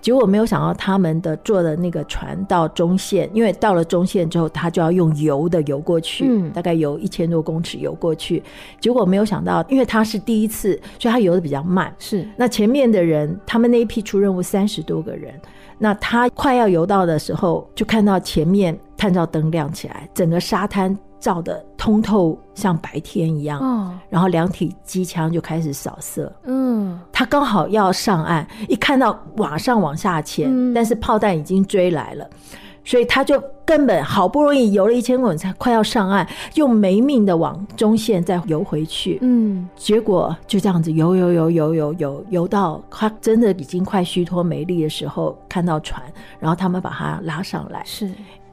[0.00, 8.40] 结果没有想到，他们的坐的那个船到中线，因为到了中线之后，他就要用游的游过去，嗯，大概游一千多公尺游过去。
[8.78, 11.92] 结果没有想到，因为他是第一次，所以他游的比较慢。
[11.98, 15.34] 是，那前面的人，他们那一批出任务三十多个人，
[15.80, 20.96] 那他快要游到的时候，就看到前面探照灯亮起来，整个沙滩。
[21.20, 23.60] 照得通透，像白天一样。
[23.60, 26.32] 哦，然后两体机枪就开始扫射。
[26.44, 32.26] 嗯，他刚好要上岸，一看到往上往下潜，嗯，但是炮弹已经追来了，
[32.84, 39.18] 所以他就根本好不容易游了一千公里，才快要上岸，又没命的往中线再游回去。
[39.20, 46.02] 嗯，结果就这样子游游游游游游游到他真的已经快虚脱没力的时候，看到船，
[46.38, 47.82] 然后他们把他拉上来。
[47.84, 48.10] 是。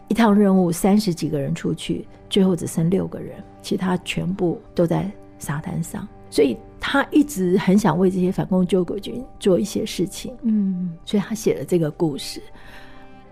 [0.09, 6.07] 一趟任务三十几个人出去，最后只剩六个人，其他全部都在沙滩上。
[6.29, 12.41] 所以他一直很想为这些反共救国军做一些事情，嗯，所以他写了这个故事。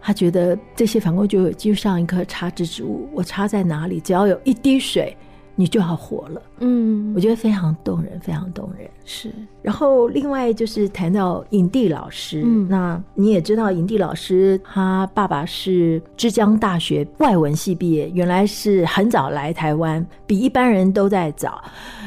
[0.06, 5.18] 他觉得这些反共救国就像一棵插枝植物，我插在哪里，只要有一滴水。
[5.58, 8.90] 你就要活了，嗯，我觉得非常动人，非常动人。
[9.06, 21.64] 是，然后另外就是谈到影帝老师，嗯，那你也知道影帝老师，他爸爸是浙江大学外文系毕业，原来是很早来台湾，比一般人都在早。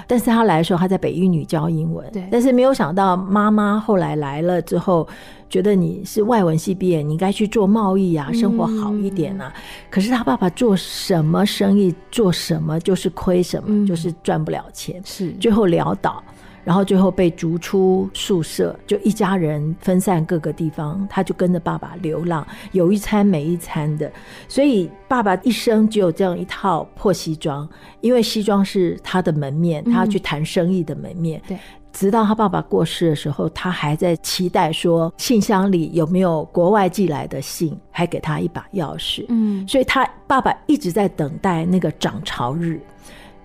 [0.07, 5.09] 但是他来的时候，他在北一女教英文，对，但是没有想到妈妈后来来了之后。
[5.49, 9.53] 觉得你是外文系毕业，你应该去做贸易啊，生活好一点啊。
[9.57, 16.23] 嗯、可是他爸爸做什么生意，做什么就是亏什么，嗯、就是赚不了钱，是最后潦倒，
[16.65, 24.13] 然后最后被逐出宿舍，就一家人分散各个地方，他就跟着爸爸流浪，有一餐没一餐的。
[24.49, 27.67] 所以爸爸一生只有这样一套破西装，
[28.03, 31.41] 因为西装是他的门面，他要去谈生意的门面。
[31.47, 31.59] 嗯、对。
[31.93, 39.25] 直到他爸爸过世的时候，他还在期待说信箱里有没有国外寄来的信，还给他一把钥匙。
[39.29, 42.81] 嗯，所以他爸爸一直在等待那个涨潮日，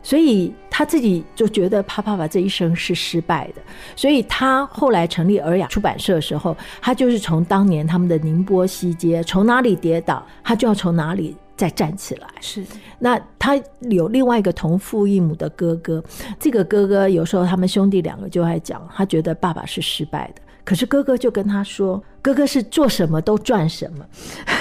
[0.03, 3.61] 所以他自己就觉得他爸爸这一生是失败的。
[3.95, 11.35] 所以他后来成立尔雅出版社的时候，他就是从当年他们的宁波西街，从哪里跌倒，他就要从哪里。
[11.63, 12.61] 再站起来是，
[12.99, 13.57] 那他
[13.89, 16.03] 有另外一个同父异母的哥哥，
[16.37, 24.05] 这个哥哥有时候他们兄弟两个就爱讲，他觉得爸爸是失败的，可是哥哥就跟他说，哥哥是做什么都赚什么，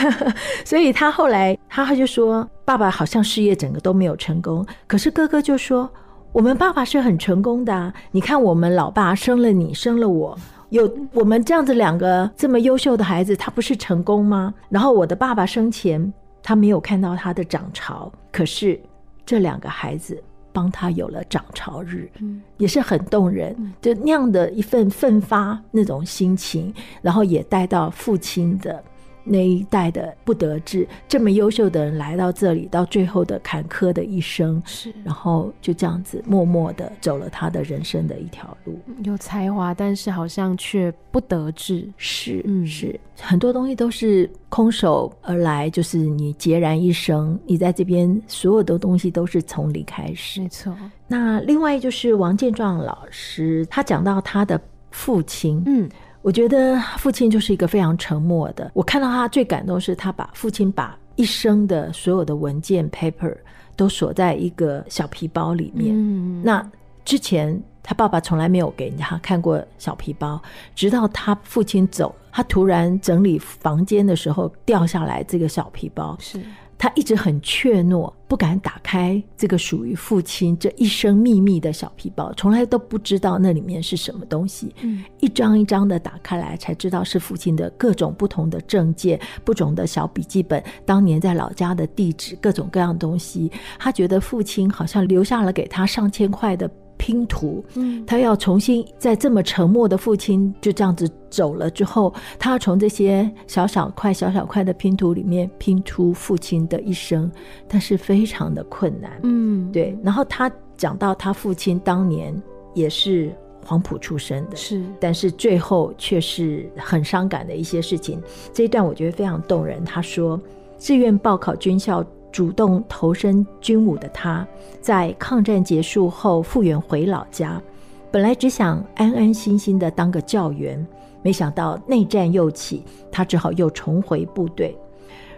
[0.64, 4.64] 所以他后来他就说，爸爸好像事业整个都没有成功。
[4.86, 5.90] 可是哥哥就说，
[6.30, 10.38] 我们爸爸是很成功的啊，你看我们老爸生了你，生了我，
[10.70, 14.55] 有我们这样子两个这么优秀的孩子，他不是成功吗？
[14.68, 16.12] 然后我的爸爸生前
[16.43, 18.80] 他没有看到他的涨潮，可是
[19.24, 20.22] 这两个孩子。
[20.55, 26.70] 帮他有了涨潮日，嗯，也是很动人，嗯，就那样的一份奋发那种心情，
[27.01, 28.84] 然后也带到父亲的。
[29.24, 38.78] 那一代的不得志，这么优秀的人来到这里，到最后的坎坷的一生，是，然后就这样子默默的走了他的人生的一条路。
[39.04, 41.88] 有才华，但是好像却不得志。
[41.96, 50.40] 是，嗯，是很多东西都是空手而来，就是你孑然一生，你在这边所有的东西都是从零开始。
[50.40, 50.76] 没错。
[51.06, 54.60] 那另外就是王建壮老师，他讲到他的
[54.90, 55.88] 父亲，嗯。
[56.22, 58.70] 我觉得父亲就是一个非常沉默的。
[58.72, 63.36] 我看到他最感动是他把父亲把一生的所有的文件 paper
[63.76, 65.94] 都锁在一个小皮包里面。
[65.94, 66.64] 嗯，那
[67.04, 70.40] 之前他爸爸从来没有给他看过小皮包，
[70.74, 76.16] 直到他父亲走，他突然整理房间的时候掉下来这个小皮包。
[76.20, 76.40] 是。
[76.82, 84.74] 他一直很怯懦，不敢打开这个属于父亲这一生秘密的小皮包，从来都不知道那里面是什么东西。
[84.80, 93.48] 嗯，一张一张的打开来，才知道是父亲的各种不同的证件、不同的小笔记本，当年在老家的地址，各种各样东西。
[93.78, 96.68] 他觉得父亲好像留下了给他上千块的。
[97.03, 107.28] 拼图，嗯，他要重新在这么沉默的父亲就这样子走了之后，他要从这些小小块、小小块的拼图里面拼出父亲的一生，
[107.66, 109.98] 但是非常的困难，嗯，对。
[110.00, 112.40] 然后他讲到他父亲当年
[112.72, 113.34] 也是
[113.66, 118.22] 黄埔出身的，是，但是最后却是很伤感的一些事情。
[118.53, 119.84] 这一段我觉得非常动人。
[119.84, 120.40] 他说，
[120.78, 122.07] 志愿报考军校。
[122.32, 124.44] 主动投身军伍的他，
[124.80, 127.62] 在抗战结束后复员回老家，
[128.10, 130.84] 本来只想安安心心的当个教员，
[131.22, 134.76] 没想到内战又起，他只好又重回部队。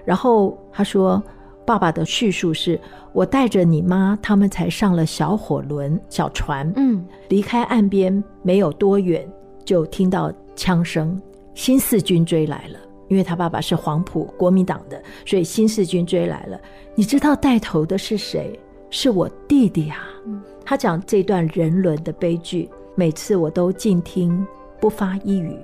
[0.04, 1.22] 然后他说
[1.66, 2.80] ：“爸爸的叙述是，
[3.12, 9.28] 我带着你妈他们才上了小火轮、小船，嗯，离开岸边没有多远，
[9.64, 11.20] 就听到枪声，
[11.54, 12.78] 新四军追来了。”
[13.08, 16.60] 因为他爸爸是黄埔国民党的，所以新四军追来了。
[16.94, 18.58] 你知道带头的是谁？
[18.90, 19.96] 是我弟弟啊！
[20.24, 24.46] 嗯，他讲这段人伦的悲剧，每次我都静听，
[24.80, 25.56] 不发一语，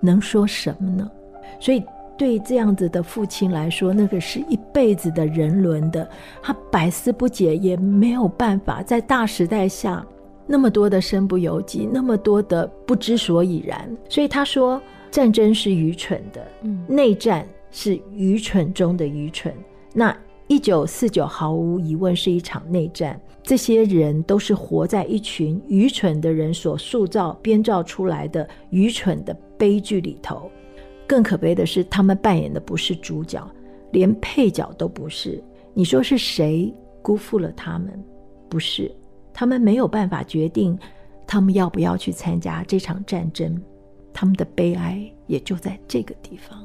[0.00, 1.10] 能说什么呢？
[1.58, 1.82] 所以
[2.18, 6.06] 对这样子的父亲来说，那个是一辈子的人伦的，
[6.42, 8.82] 他百思不解，也没有办法。
[8.82, 10.04] 在大时代下，
[10.46, 14.78] 那么多的身不由己，那么多的不知所以然，所以他说。
[15.14, 19.54] 战争是愚蠢的，嗯，内战是愚蠢中的愚蠢。
[19.92, 20.12] 那
[20.48, 30.50] 一九四九毫无疑问是一场内战，这些人都是活在一群愚蠢的人所塑造、编造出来的愚蠢的悲剧里头。
[31.06, 33.48] 更可悲的是，他们扮演的不是主角，
[33.92, 35.40] 连配角都不是。
[35.74, 38.04] 你说是谁辜负了他们？
[38.48, 38.90] 不是，
[39.32, 40.76] 他们没有办法决定
[41.24, 43.56] 他们要不要去参加这场战争。
[44.14, 46.64] 他们的悲哀也就在这个地方，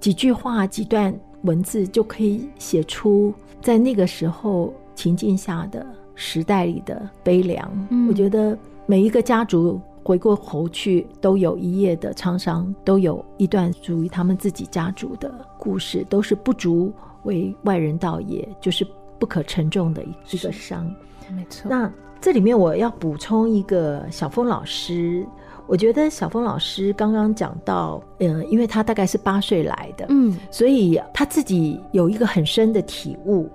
[0.00, 5.86] 几句话、几段文字就可以写出在那个时候情境下的
[6.16, 7.70] 时代里的悲凉。
[7.90, 16.92] 嗯，我觉得每一个家族回过头去，都有一页的沧桑，都有一段属于他们自己家族的故事，都是不足
[17.22, 18.84] 为外人道也，就是
[19.20, 20.92] 不可沉重的一个伤。
[21.30, 21.70] 没错。
[21.70, 21.88] 那
[22.20, 25.24] 这里面我要补充一个小峰老师。
[25.66, 33.48] 我觉得小峰老师刚刚讲到，嗯，因为他大概是八岁来的，嗯，所以他自己有一个很深的体悟，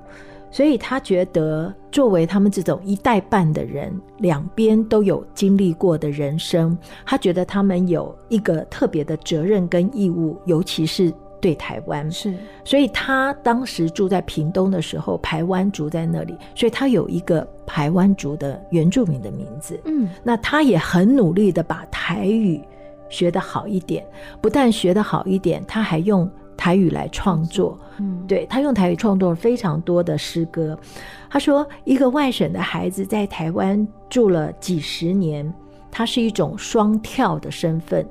[0.52, 11.14] 所以他觉得作为他们这种一代半的人，两边都有经历过的人生，他觉得他们有一个特别的责任跟义务，尤其是。
[11.42, 12.34] 对台湾是，
[12.64, 19.78] 所以他当时住在屏东的时候，台湾族在那里，所以他有一个台湾族的原住民的名字。
[19.86, 22.62] 嗯，那他也很努力的把台语
[23.10, 24.06] 学得好一点，
[24.40, 27.78] 不但学得好一点，他还用台语来创作。
[27.98, 30.78] 嗯，对，他用台语创作了非常多的诗歌。
[31.30, 35.52] 他说，一个外省的孩子在台湾住了几十年，
[35.90, 38.06] 他是一种双跳的身份。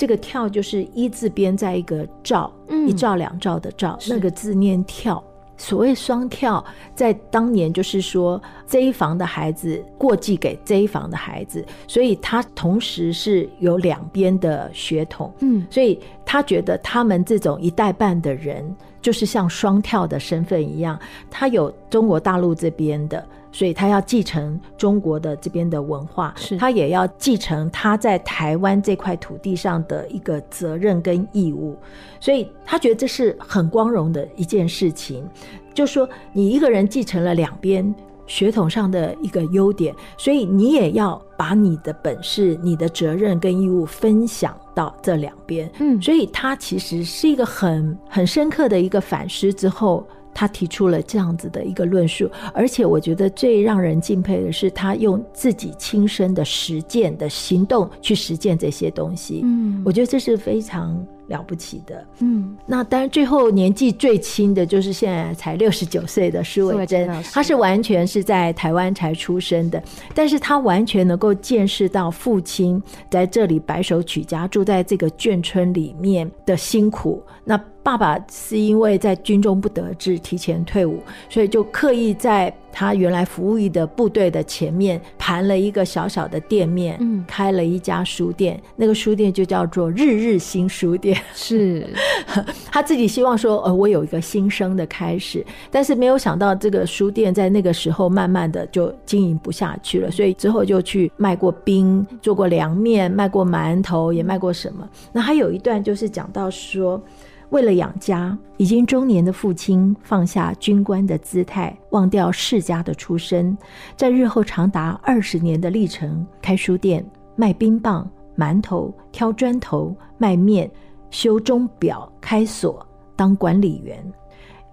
[0.00, 5.22] 这个跳就是一字边在一个兆，嗯、一兆两兆的兆，那个字念跳，
[5.58, 20.98] 所谓双跳，在当年就是说这一房的孩子过继给这一房的孩子，所以他同时是有两边的血统，嗯，所以他觉得他们这种一代半的人，就是像双跳的身份一样，
[21.30, 23.22] 他有中国大陆这边的。
[23.52, 31.76] 所以他要继承中国的这边的文化，是他也要继承他在台湾这块土地上的一个责任跟义务，
[32.20, 35.28] 所以他觉得这是很光荣的一件事情。
[35.74, 37.94] 就说你一个人继承了两边
[38.26, 45.68] 血统上的一个优点，所以你也要把你的本事、你的责任跟义务分享到这两边。
[45.80, 50.06] 嗯，所以他其实是一个很很深刻的一个反思之后。
[50.32, 59.40] 他提出了这样子的一个论述，而且我觉得最让人敬佩的是，他用自己亲身的实践的行动去实践这些东西。
[59.44, 62.04] 嗯，我觉得这是非常了不起的。
[62.20, 69.82] 嗯，那当然最后年纪最轻的就是现在才六十九岁的施伟珍，他是完全是在台湾才出生的，
[70.14, 77.22] 但是他完全能够见识到父亲在这里白手起家，住在这个眷村里面的辛苦。
[77.44, 91.18] 那爸爸是因为在军中不得志，提前退伍，所以就刻意在他原来服役的部队的前面盘了一个小小的店面，嗯，开了一家书店，那个书店就叫做日日新书店。
[91.34, 91.88] 是，
[92.70, 104.86] 他自己希望说，呃，我有一个新生的开始，但是没有想到这个书店在那个时候慢慢的就经营不下去了，所以之后就去卖过冰，做过凉面，卖过馒头，也卖过什么。
[105.12, 107.02] 那还有一段就是讲到说。
[107.50, 113.56] 为了养家，已经中年的父亲放下军官的姿态，忘掉世家的出身，
[113.96, 120.70] 在日后长达二十年的历程，开书店、卖冰棒、馒头、挑砖头、卖面、
[121.10, 122.86] 修钟表、开锁、
[123.16, 124.00] 当管理员。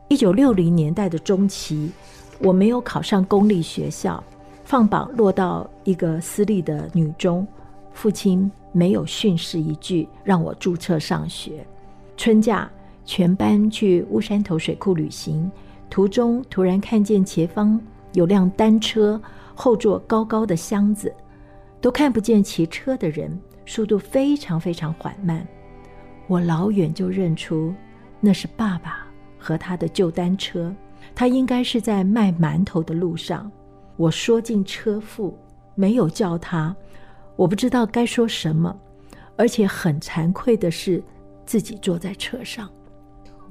[0.08, 1.92] 一九六零年代的中期，
[2.40, 4.24] 我没有考上公立学校，
[4.64, 7.46] 放榜落到一个私立的女中，
[7.92, 11.66] 父亲没有训示一句，让我注册上学。
[12.18, 12.70] 春假，
[13.06, 15.50] 全班去乌山头水库旅行，
[15.88, 17.80] 途中突然看见前方
[18.14, 19.22] 有辆单车，
[19.54, 21.14] 后座高高的箱子，
[21.80, 25.48] 都看不见骑车的人，速度非常非常缓慢。
[26.26, 27.72] 我老远就认出
[28.20, 29.06] 那是爸爸
[29.38, 30.74] 和他的旧单车，
[31.14, 33.50] 他应该是在卖馒头的路上。
[33.96, 35.38] 我说进车腹，
[35.76, 36.76] 没有叫他，
[37.36, 38.76] 我不知道该说什么，
[39.38, 41.02] 而且很惭愧的是。
[41.48, 42.70] 自己坐在车上，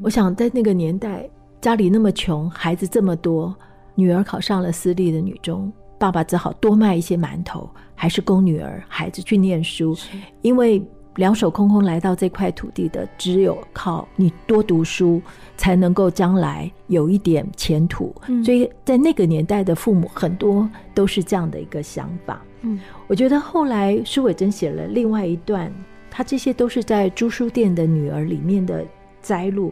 [0.03, 1.28] 我想在那个年代，
[1.62, 3.57] 家里那么穷，孩子这么多，
[3.94, 9.97] 女儿考上了私立的女中，爸爸只好多卖一些馒头，还是供女儿孩子去念书。
[10.42, 10.80] 因为
[11.14, 15.22] 两手空空来到这块土地的，只有靠你多读书，
[15.57, 18.14] 才能够将来有一点前途。
[18.28, 18.44] 嗯。
[18.44, 22.42] 所以在那个年代的父母很多都是这样的一个想法。
[22.61, 25.72] 嗯，我觉得后来舒伟珍写了另外一段。
[26.17, 28.83] 他这些都是在《朱书店的女儿》里面的
[29.21, 29.71] 摘录，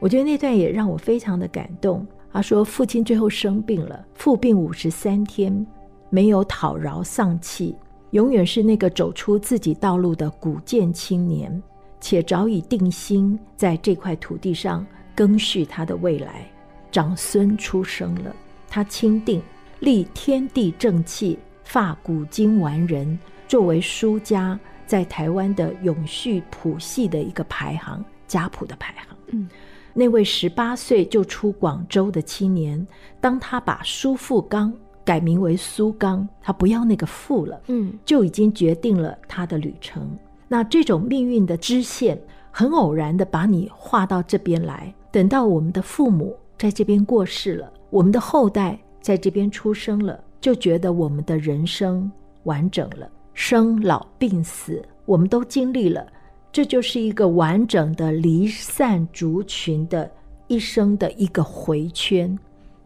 [0.00, 2.06] 我觉得那段也让我非常的感动。
[2.32, 5.66] 他说，父亲最后生病了，复病五十三天，
[6.08, 7.76] 没有讨饶丧气，
[8.12, 11.62] 永远是那个走出自己道路的古建青年，
[12.00, 16.50] 且早已定心在这块土地上更续他的未来。
[16.90, 18.34] 长孙出生了，
[18.66, 19.42] 他钦定
[19.80, 24.58] 立天地正气，发古今完人，作为书家。
[24.92, 29.16] 在台湾的永续谱系的一个排行，家谱的排行。
[29.28, 29.48] 嗯，
[29.94, 32.86] 那位十八岁就出广州的青年，
[33.18, 34.70] 当他把苏富刚
[35.02, 40.14] 改名为苏刚，他不要那个富了，嗯，就已经决定了他的旅程。
[40.46, 42.20] 那这种命运的支线，
[42.50, 44.94] 很偶然的把你画到这边来。
[45.10, 52.12] 等到我们的父母在这边过世了，我们的后代在这边出生了，就觉得我们的人生
[52.42, 53.08] 完整了。
[53.34, 56.06] 生老病死，我们都经历了，
[56.52, 60.10] 这就是一个完整的离散族群的
[60.48, 62.38] 一生的一个回圈，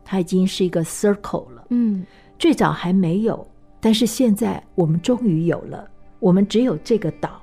[0.04, 1.66] 它已经是一个 circle 了。
[1.70, 2.06] 嗯，
[2.38, 3.46] 最早还没有，
[3.80, 5.88] 但是现在我们终于有了。
[6.20, 7.42] 我们只有这个岛，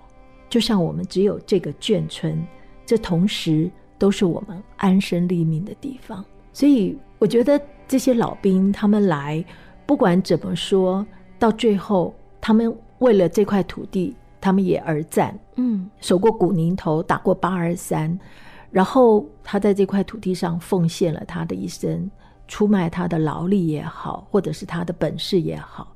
[0.49, 2.41] 就像我们只有这个眷村，
[2.86, 6.24] 这同时都是我们安身立命的地方。
[6.54, 9.43] 所以，我觉得这些老兵他们来，
[9.86, 11.06] 不管怎么说，
[11.38, 12.74] 到最后他们。
[13.04, 18.18] 为了这块土地，他们也而战，嗯，守过古宁头，打过八二三，
[18.72, 22.10] 然后他在这块土地上奉献了他的一生，
[22.47, 25.93] 出卖他的劳力也好，或者是他的本事也好，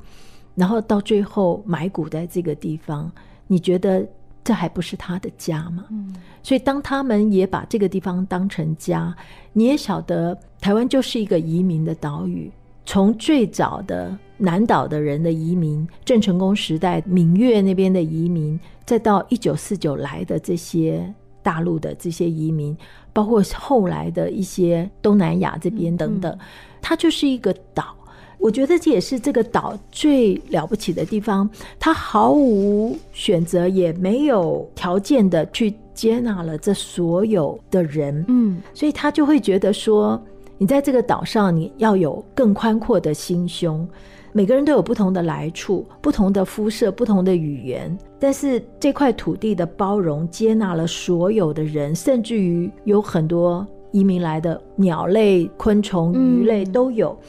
[0.53, 3.09] 然后到最后埋骨在这个地方。
[3.49, 4.05] 你觉得
[4.43, 5.85] 这还不是他的家吗？
[5.89, 9.15] 嗯，所以当他们也把这个地方当成家，
[9.53, 12.51] 你也晓得，台湾就是一个移民的岛屿。
[12.85, 22.77] 从最早的南岛的人的移民，郑成功时代闽粤那边的移民，再到一九四九来的这些大陆的这些移民，
[23.13, 26.37] 包括后来的一些东南亚这边等等，
[26.81, 27.95] 它就是一个岛。
[28.39, 40.23] 我觉得这也是这个岛最了不起的地方，它毫无选择，也没有条件的去接纳了这所有的人，嗯，所以他就会觉得说，
[40.57, 43.87] 你在这个岛上，你要有更宽阔的心胸。
[44.33, 57.17] 每个人都有不同的来处、不同的肤色、不同的语言，但是这块土地的包容接纳了所有的人，甚至于有很多移民来的鸟类、昆虫、鱼类都有。
[57.21, 57.27] 嗯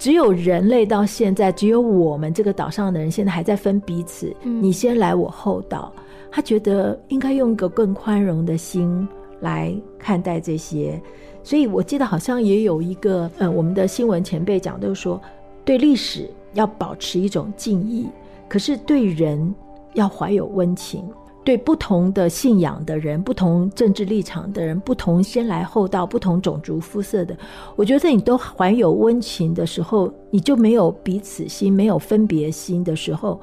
[0.00, 4.34] 只有人类到现在，只有我们这个岛上的人现在还在分彼此。
[4.44, 5.92] 嗯、你先来，我后到。
[6.30, 9.06] 他觉得应该用一个更宽容的心
[9.40, 10.98] 来看待这些。
[11.42, 15.20] 所以我记得好像也有一个，呃，我们的新闻前辈讲，就是说
[15.64, 18.06] 对历史要保持一种敬意，
[18.48, 19.54] 可是对人
[19.94, 21.04] 要怀有温情。
[21.42, 27.34] 对不同的信仰的人、不同政治立场的人、不同先来后到、不同种族肤色的，
[27.74, 33.40] 我觉得你都怀有温情的时候，你就没有彼此心、没有分别心的时候，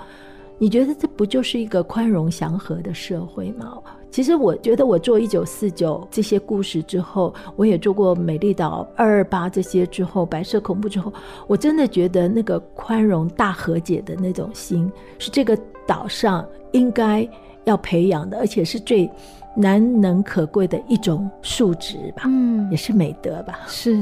[0.60, 3.80] 你觉得这不就是一个宽容祥和的社会吗？
[4.10, 11.12] 其实我觉得，我做一九四九这些故事之后，我也做过美丽岛二二八这些之后，白色恐怖之后，
[11.48, 17.28] 我真的觉得那个宽容大和解的那种心，是这个岛上应该。
[17.66, 19.12] 要培养的，而且是最
[19.54, 23.60] 难能可贵的一种素质吧，嗯，也是美德吧。
[23.68, 24.02] 是，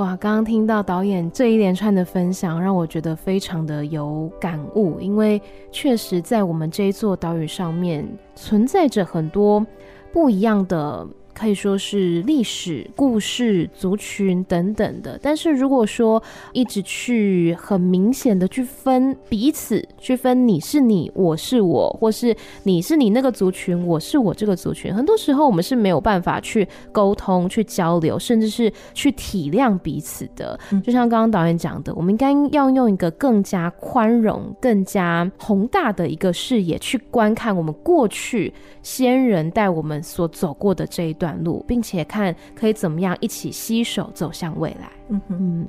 [0.00, 5.38] 哇，刚刚听到导演这一连串的分享，让我觉得非常的有感悟，因为
[5.70, 9.64] 确实在我们这一座岛屿上面存在着很多
[10.10, 11.06] 不一样的。
[11.32, 16.22] 可以说是历史故事、族群等等的，但是如果说
[16.52, 30.58] 一直去很明显的去分彼此，去分你是你，我是我，或是你是你那个族群，我是我这个族群，很多时候我们是没有办法去沟通、去交流，甚至是去体谅彼此的。
[30.84, 38.52] 就像刚刚导演讲的，我们应该要用一个更加宽容、更加宏大的一个视野去观看我们过去
[38.82, 44.90] 先人带我们所走过的这一段路，并且看可以怎么样一起携手走向未来。
[45.10, 45.66] 嗯哼，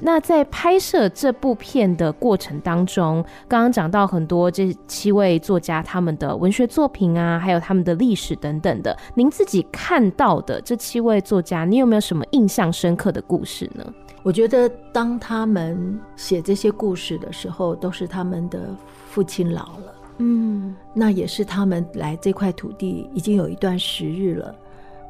[0.00, 8.96] 那在拍摄这部片的过程当中，刚刚讲到很多这七位作家他们的文学作品啊，还有他们的历史等等的。
[9.14, 13.84] 您自己看到的这七位作家，你有没有什么印象深刻的故事呢？
[14.22, 18.74] 我觉得当他们写这些故事的时候，都是他们的
[19.08, 24.54] 父亲老了，嗯，那也是他们来这块土地已经有一段时日了。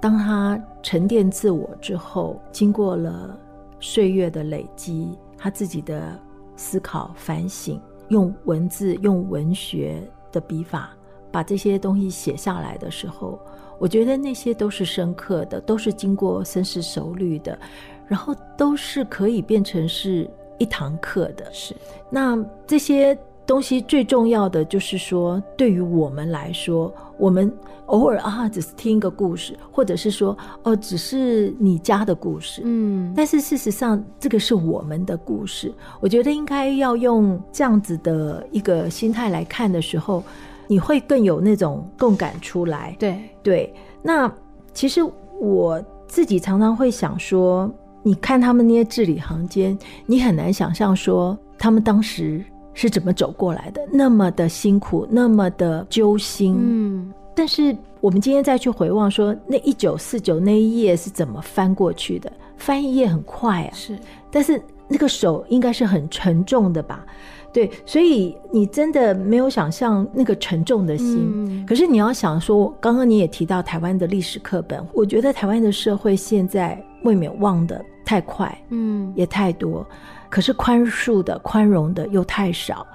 [0.00, 3.38] 当他沉淀自我之后，经过了
[3.78, 6.18] 岁月的累积，他自己的
[6.56, 7.78] 思考反省，
[8.08, 10.90] 用文字、用文学的笔法
[11.30, 13.38] 把这些东西写下来的时候，
[13.78, 17.58] 我觉得那些都是深刻的，都是经过深思熟虑的，
[18.06, 20.28] 然后都是可以变成是
[20.58, 21.44] 一堂课的。
[21.52, 21.76] 是，
[22.08, 23.18] 那这些。
[23.50, 27.52] 东西最重要的就是说，对于我们来说，我们
[27.86, 35.74] 偶尔啊，只是听一个故事，或者是说，哦，只是你家的故事，嗯，但是事实上，这个是我们的故事。
[35.98, 40.22] 我觉得应该要用这样子的一个心态来看的时候，
[40.68, 42.94] 你会更有那种共感出来。
[43.00, 44.32] 对对，那
[44.72, 45.00] 其实
[45.40, 47.68] 我自己常常会想说，
[48.04, 49.76] 你看他们那些字里行间，
[50.06, 52.44] 你很难想象说他们当时。
[52.74, 53.82] 是怎么走过来的？
[53.92, 56.56] 那么的辛苦，那么的揪心。
[56.58, 62.32] 嗯，但是我们今天再去回望说，那一九四九那一页是怎么翻过去的？
[62.56, 63.98] 翻一页很快啊，是，
[64.30, 67.04] 但是那个手应该是很沉重的吧？
[67.52, 71.28] 对，所以你真的没有想象那个沉重的心。
[71.32, 79.84] 嗯，可是你要想说，刚刚你也提到台湾的历史课本，我觉得台湾的社会现在未免忘得太快，嗯，也太多。
[80.30, 82.86] 可是宽恕的、宽容的又太少，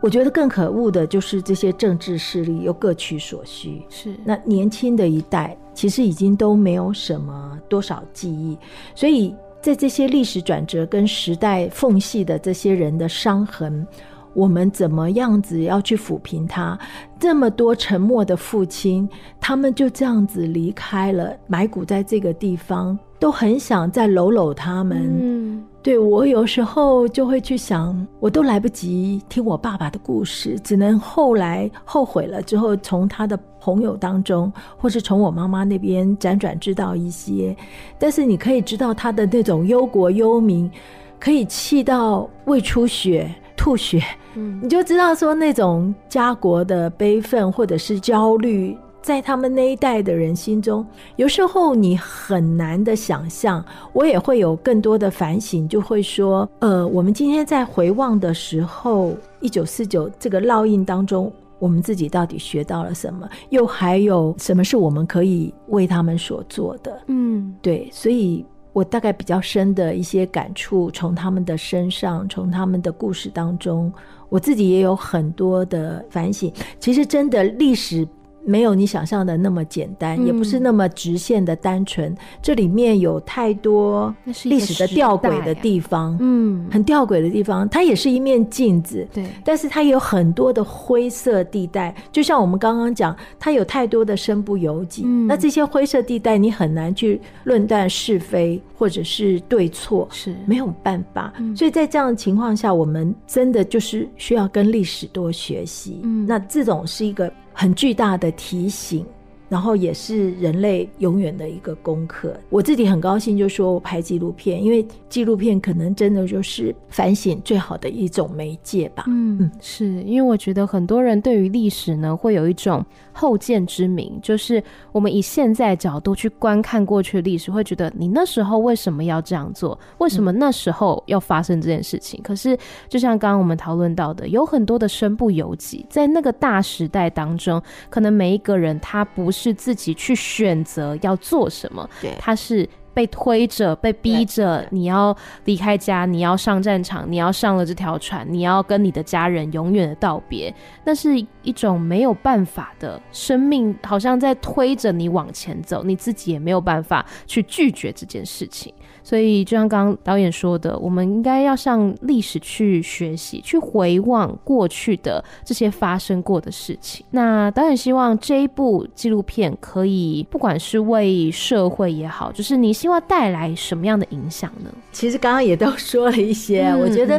[0.00, 3.82] 我觉得更可恶的就是这些政治势力又各取所需。
[3.90, 8.58] 是，那年轻的一代其实已经都没有什么多少记忆，
[8.94, 13.86] 所以在这些历史转折跟时代缝隙的这些人的伤痕，
[14.34, 16.78] 我们怎么样子要去抚平他？
[17.18, 19.08] 这么多沉默的父亲，
[19.40, 25.10] 他们就这样子离开了，埋骨在这个地方，都很想再搂搂他们。
[25.20, 37.56] 嗯，对，我有时候就会去想，我都来不及听我爸爸的故事，只能后来后悔了之后，从他的朋友当中，或是从我妈妈那边辗转知道一些。
[37.98, 40.70] 但是你可以知道他的那种忧国忧民，
[41.18, 43.34] 可以气到胃出血。
[43.58, 44.00] 吐血，
[44.36, 50.86] 嗯，你就知道说那种家国的悲愤或者是焦虑，在他们那一代的人心中，
[51.16, 53.62] 有时候你很难的想象。
[53.92, 63.28] 我也会有更多的反省，就会说，呃，我们今天在回望的时候，一九四九这个烙印当中，我们自己到底学到了什么？
[63.50, 66.96] 又还有什么是我们可以为他们所做的？
[67.08, 68.46] 嗯，对，所以。
[68.78, 73.92] 我大概比较深的一些感触，从他们的身上，从他们的故事当中，
[74.28, 76.52] 我自己也有很多的反省。
[76.78, 78.06] 其实，真的历史。
[78.48, 82.16] 没有你想象的那么简单，嗯、也不是那么直线的单纯。
[82.40, 87.68] 这里面有太多历史的吊诡的地方，嗯，很吊诡的地方。
[87.68, 91.94] 它也是一面镜子，对，但是它也有很多的灰色地带。
[92.10, 95.02] 就像我们刚刚讲，它有太多的身不由己。
[95.04, 101.34] 嗯、那这些灰色地带，你很难去论断是非或者是对错，是没有办法。
[101.38, 106.00] 嗯、所以在这样的情况下，我们真的就是需要跟历史多学习。
[106.02, 107.30] 嗯，那这种是一个。
[107.60, 109.04] 很巨大的提醒。
[109.48, 112.38] 然后也是人类永远的一个功课。
[112.50, 119.04] 我自己很高兴，就说我拍纪录片，因为纪录片可能真的就是反省最好的一种媒介吧。
[119.06, 129.78] 嗯，嗯，是因为我觉得很多人对于历史呢，会有一种后见之明，就是我们以现在角度去观看过去的历史，会觉得你那时候为什么要这样做？
[129.96, 132.20] 为什么那时候要发生这件事情？
[132.20, 132.54] 嗯、可是
[132.86, 139.37] 就像刚刚我们讨论到的，有很多的身不由己，在那个大时代当中，可能每一个人他不是。
[139.38, 150.52] 是自己去选择要做什么，对，他是被推着、被逼着，你要离开家，你要上战场，你要上了这条船，你要跟你的家人永远的道别，
[150.84, 158.74] 那是一种没有办法的生命，好像在推着你往前走，你自己也没有办法去拒绝这件事情。
[159.08, 167.06] 所以，就像刚刚导演说的，我们应该要向历史去学习，去回望过去的这些发生过的事情。
[167.12, 174.70] 那导演希望这一部纪录片可以，不管是为社会也好，就是你希望带来什么样的影响呢？
[174.92, 177.18] 其实刚刚也都说了一些，嗯、我觉得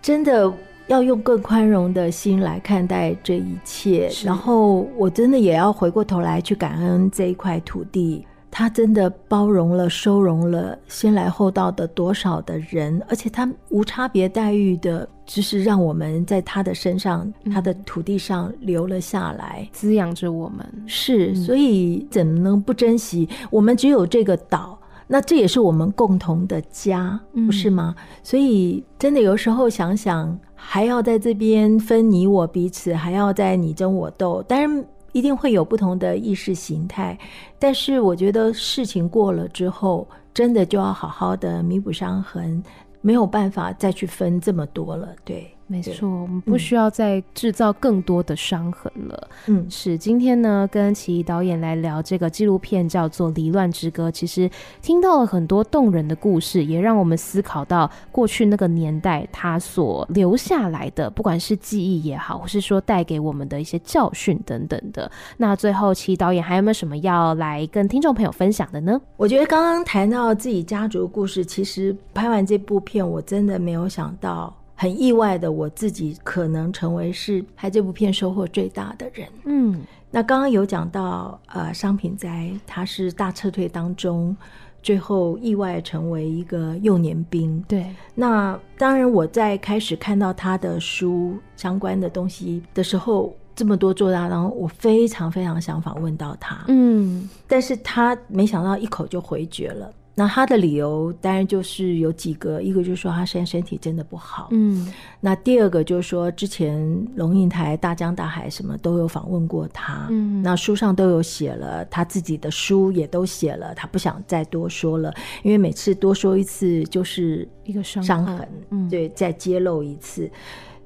[0.00, 0.52] 真的
[0.86, 8.24] 要用更宽容的心来看待这一切，然后我真的也要回过头来去感恩这一块土地。
[8.50, 20.66] 他真的包容了、收容了先来后到的多少的人，而且他无差别待遇的，就是让我们在他的身上、嗯、他的土地上留了下来，滋养着我们。
[20.86, 23.28] 是，所以怎么能不珍惜？
[23.50, 24.76] 我们只有这个岛，
[25.06, 27.94] 那这也是我们共同的家，不是吗？
[27.96, 34.84] 嗯、所以真的有时候想想，还要在这边分你我彼此，还要在你争我斗，当然。
[35.12, 37.18] 一定会有不同的意识形态，
[37.58, 42.62] 但是我觉得事情过了之后，真的就要好好的弥补伤痕，
[43.00, 45.50] 没有办法再去分这么多了，对。
[45.72, 49.28] 没错，我们不需要再制造更多的伤痕了。
[49.46, 54.08] 嗯，是今天呢，跟琦导演来聊这个纪录片，叫做《离乱之歌》。
[54.10, 54.50] 其实
[54.82, 65.08] 听到了很多动人的故事，也让我们思考到过去那个年代他所留下来的，不管是记忆也好，或是说带给我们的一些教训等等的。
[65.36, 69.00] 那最后，琦导演还有没有什么要来跟听众朋友分享的呢？
[69.16, 74.52] 我觉得刚刚谈到自己家族的故事，其实拍完这部片，我真的没有想到。
[74.80, 79.28] 很意外的，我自己可能成为是拍这部片收获最大的人。
[79.44, 84.34] 嗯，那刚刚有讲到，呃，商品灾他是大撤退当中
[84.82, 87.62] 最后意外成为一个幼年兵。
[87.68, 96.64] 对，那当然我在开始看到他的书相关的东西的时候，这么多作大，然后我非常非常想访问到他。
[96.68, 99.92] 嗯，但是他没想到一口就回绝了。
[100.14, 120.30] 那他的理由当然就是有几个，一个就是说他现在身体真的不好，嗯，那第二个就是说之前龙应台、大江大海什么都有访问过他，嗯，那书上都有写了，他自己的书也都写了，他不想再多说了，因为每次多说一次就是一个伤伤痕，嗯，对，再揭露一次。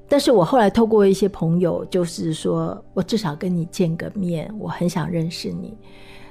[0.07, 5.75] 但是我后来透过一些朋友，就是说我至少跟你见个面，我很想认识你。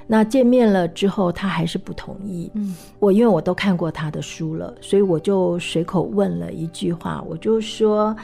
[0.07, 2.51] 那见面了之后，他还是不同意。
[2.53, 8.15] 嗯，我因为我都看过他的书了，所以我就随口问了一句话，我就说：“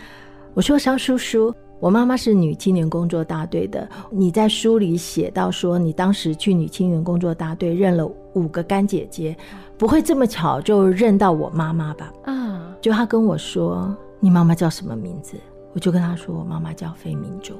[0.53, 8.05] 我说肖叔叔，我妈妈是女青年工作大队的，你在书里写到说你当时去女青年工作大队认了
[8.35, 9.35] 五个干姐姐，
[9.75, 12.13] 不会这么巧就认到我妈妈吧？
[12.25, 15.35] 啊，就他跟我说，你妈妈叫什么名字？
[15.73, 17.55] 我就跟他说，我妈妈叫费明珠。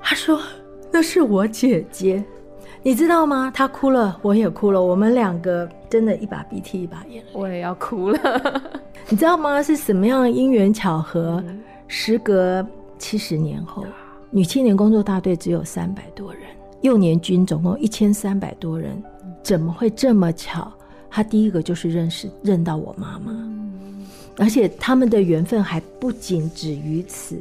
[0.00, 0.40] 他说
[0.90, 2.24] 那是我姐姐。
[2.84, 3.50] 你知道吗？
[3.54, 7.30] 他哭了，我也哭了，我们两个真的一把鼻涕一把眼泪。
[7.32, 8.62] 我也要哭了，
[9.08, 9.62] 你知道吗？
[9.62, 11.42] 是什么样的因缘巧合？
[11.46, 12.66] 嗯、时隔
[12.98, 13.84] 七十年后，
[14.30, 16.42] 女青年工作大队只有三百多人，
[16.80, 19.00] 幼年军总共一千三百多人，
[19.44, 20.72] 怎么会这么巧？
[21.08, 24.04] 他第一个就是认识认到我妈妈，嗯、
[24.38, 27.40] 而且他们的缘分还不仅止于此。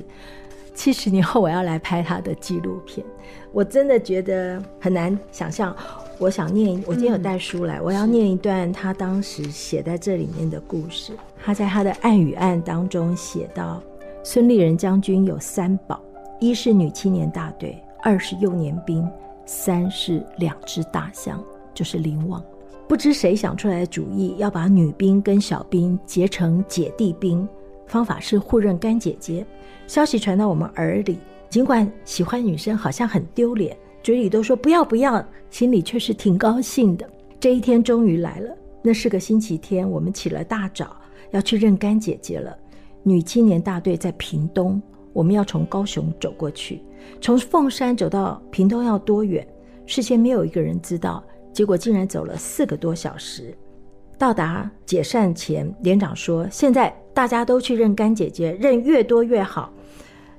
[0.81, 3.05] 七十年后，我要来拍他的纪录片，
[3.51, 5.75] 我真的觉得很难想象。
[6.17, 11.13] 我想念，我今天有带书来，嗯、我要念一段他当时写在这里面的故事。
[11.45, 13.79] 他在他的《暗与暗》当中写到：
[14.23, 16.01] 孙立人将军有三宝，
[16.39, 19.07] 一是女青年大队，二是幼年兵，
[19.45, 21.39] 三是两只大象，
[21.75, 22.43] 就是林旺。
[22.87, 27.47] 不知谁想出来的主意，要把女兵跟小兵结成姐弟兵，
[27.85, 29.45] 方法是互认干姐姐。
[29.91, 31.19] 消息传到我们耳里，
[31.49, 37.05] 尽管喜欢女生好像很丢脸，嘴里都说不要不要，心里却是挺高兴的。
[37.41, 40.95] 这一天终于来了，那是个星期天，我们起了大早
[41.31, 42.57] 要去认干姐姐了。
[43.03, 44.81] 女青年大队在屏东，
[45.11, 46.81] 我们要从高雄走过去，
[47.19, 49.45] 从凤山走到屏东要多远？
[49.85, 51.21] 事先没有一个人知道，
[51.51, 53.53] 结果竟然走了四个多小时。
[54.17, 59.69] 到达解散前，连长说：“现在大家都去认干姐姐，认越多越好。”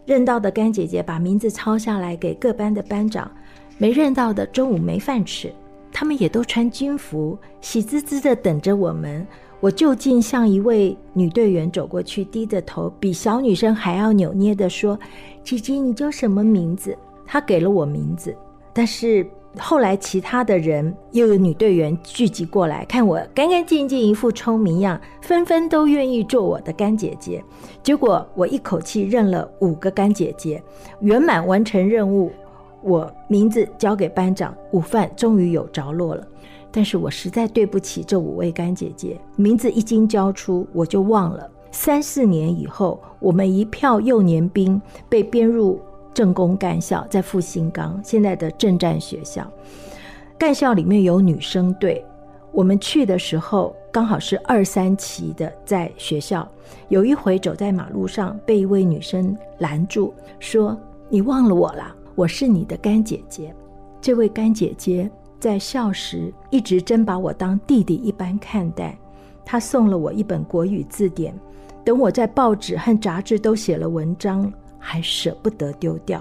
[0.04, 3.30] 认到的干姐姐把名字抄下来给各班的班长，
[3.78, 5.52] 没认到的中午没饭吃。
[5.92, 9.26] 他们也都穿军服，喜滋滋的等着我们。
[9.60, 14.98] 我就近向一位女队员走过去，低着头，比小女生还要扭捏的说
[15.44, 18.36] ：“姐姐，你叫什么名字？”她给了我名字，
[18.72, 19.26] 但是。
[19.58, 27.44] 后来，其他的人又有女队员聚集过来，看我干干净净一副聪明样，纷纷都愿意做我的干姐姐。
[27.82, 30.62] 结果我一口气认了五个干姐姐，
[31.00, 32.32] 圆满完成任务。
[32.80, 36.26] 我名字交给班长，午饭终于有着落了。
[36.70, 41.48] 但是我实在对不起这五位干姐姐，名字一经交出，我就忘了。
[41.70, 44.80] 三四年以后，我们一票幼年兵
[45.10, 45.78] 被编入。
[46.14, 49.50] 政工干校在复兴岗，现在的政战学校。
[50.38, 52.04] 干校里面有女生队，
[52.50, 56.46] 我们去的时候刚好是二三期的在学校。
[56.88, 61.94] 有一回走在马路上，被一位女生拦住，说：“你忘了我了？
[62.14, 63.54] 我是你的干姐姐。”
[64.00, 65.08] 这位干姐姐
[65.38, 68.98] 在校时一直真把我当弟弟一般看待。
[69.44, 71.34] 她送了我一本国语字典，
[71.84, 74.52] 等我在报纸和杂志都写了文章。
[74.84, 76.20] 还舍不得丢掉，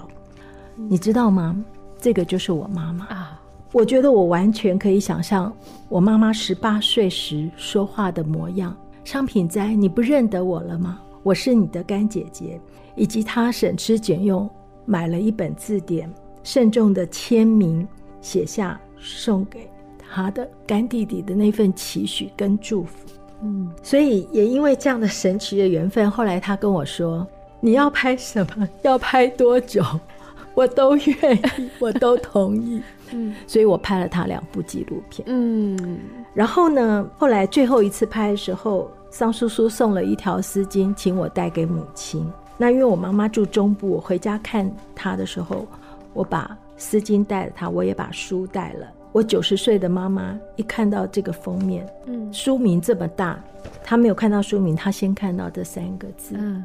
[0.76, 1.56] 你知道吗？
[2.00, 3.42] 这个就是我妈妈啊！
[3.72, 5.52] 我觉得我完全可以想象
[5.88, 8.74] 我妈妈十八岁时说话的模样。
[9.04, 11.00] 商品斋，你不认得我了吗？
[11.24, 12.60] 我是你的干姐姐，
[12.94, 14.48] 以及她省吃俭用
[14.84, 16.08] 买了一本字典，
[16.44, 17.86] 慎重的签名
[18.20, 23.08] 写下送给她的干弟弟的那份期许跟祝福。
[23.42, 27.26] 嗯，所以也因为这样的神奇的缘分，后来她跟我说。
[27.64, 28.68] 你要拍什么？
[28.82, 29.82] 要拍多久？
[30.52, 32.82] 我都愿意， 我都同意。
[33.12, 35.24] 嗯，所以我拍了他两部纪录片。
[35.28, 36.00] 嗯，
[36.34, 42.30] 然后呢，后来最后一次拍的时候，桑叔叔送了一条丝巾，请我带给母亲。
[42.58, 45.66] 那因为我妈妈住中部，我回家看她的时候，
[46.12, 48.86] 我把丝巾带了她，我也把书带了。
[49.12, 53.42] 我九十岁的妈妈一看到这个封面，嗯，书名这么大，
[53.84, 56.34] 她没有看到书名，她先看到这三个字。
[56.36, 56.64] 嗯。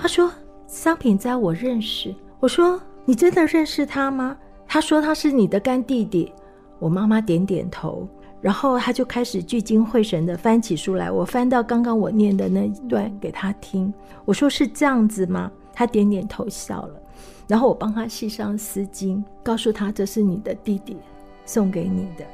[0.00, 0.30] 他说
[0.66, 4.36] ：“商品斋，我认识。”我说：“你真的认识他吗？”
[4.66, 6.32] 他说：“他是你的干弟弟。”
[6.78, 8.06] 我妈妈点点头，
[8.40, 11.10] 然后他就开始聚精会神地翻起书来。
[11.10, 13.92] 我翻到刚刚我念的那一段给他听。
[14.24, 17.02] 我说：“是这样子吗？”他点点头笑了。
[17.48, 20.96] 然后我帮他系上丝巾，告诉他：“这是你的弟弟
[21.44, 22.24] 送给你的，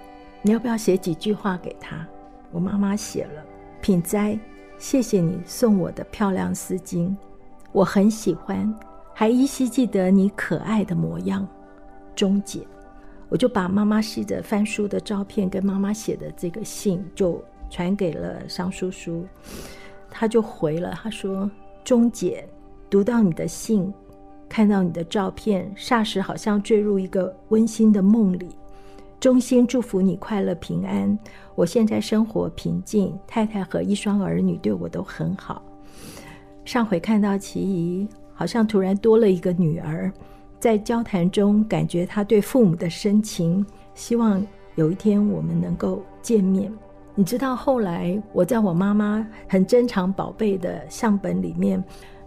[0.42, 2.06] 你要不要写几句话给他？”
[2.52, 3.42] 我妈妈写了
[3.80, 4.38] ：“品斋，
[4.76, 7.14] 谢谢你送我的漂亮丝巾。”
[7.74, 8.72] 我很喜欢，
[9.12, 11.44] 还依稀记得你可爱的模样，
[12.14, 12.64] 钟姐。
[13.28, 19.26] 我就把妈妈系着翻书的照片跟妈妈写的这个信就传给了商叔叔，
[20.08, 21.50] 他就回了，他说
[21.82, 22.48] ：“钟姐，
[22.88, 23.92] 读到你的信，
[24.48, 28.50] 看到你的照片，霎时好像坠入一个温馨的梦里。
[29.18, 31.18] 衷心祝福你快乐平安。
[31.56, 35.60] 我现在生活平静，太太和一双儿女对我都很好。”
[36.64, 40.10] 上回看到琦仪，好像突然多了一个女儿，
[40.58, 44.44] 在交谈中感觉她对父母的深情，希望
[44.76, 46.72] 有一天我们能够见面。
[47.14, 51.82] 你知道后来我在我妈妈很珍藏宝贝的相本里面，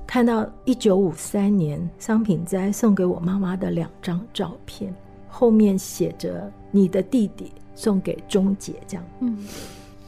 [0.06, 4.94] 看到一九五三年商品斋送给我妈妈的两张照片，
[5.28, 9.38] 后面写着“你的弟弟送给钟姐”这样，嗯，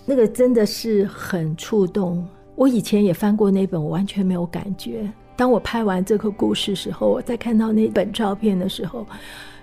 [0.06, 2.26] 那个真的是很触动。
[2.60, 5.10] 我以前也翻过那本，我完全没有感觉。
[5.38, 9.08] 当我拍完这个故事时候，我在看到那本照片的时候，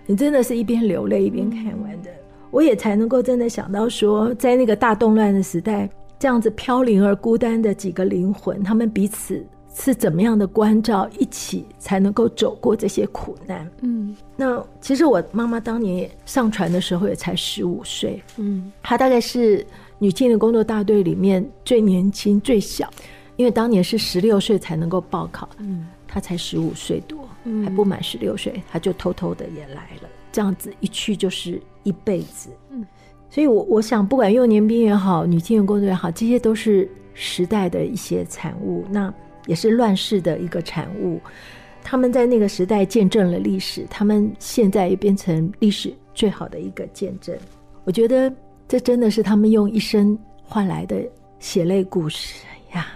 [0.06, 2.08] 你真的是一边流泪一边看完的。
[2.50, 9.44] 我也才能够真的想到说，在那个大动乱的时代，这样子飘零而孤单的几个灵魂，他们彼此
[9.74, 13.70] 是怎么样的关照，一起才能够走过这些苦难。
[13.82, 19.66] 嗯，那其实我妈妈当年也上船的时候也才十五岁，嗯，她大概是
[19.98, 22.90] 女青年工作大队里面最年轻、最小，
[23.36, 27.28] 因为当年是十六岁才能够报考，嗯，她才十五岁多，
[27.64, 30.08] 还不满十六岁，她就偷偷的也来了。
[30.30, 32.84] 这样子一去就是一辈子，嗯，
[33.30, 39.12] 所以我，我我想，不管幼年兵也好，女青年工作也好，这些都是时代的一些产物，那
[39.46, 41.18] 也是乱世的一个产物。
[41.82, 47.34] 他们在那个时代见证了历史，他们现在也变成历史最好的一个见证。
[47.84, 48.30] 我觉得
[48.68, 50.96] 这真的是他们用一生换来的
[51.38, 52.44] 血泪故事
[52.74, 52.86] 呀，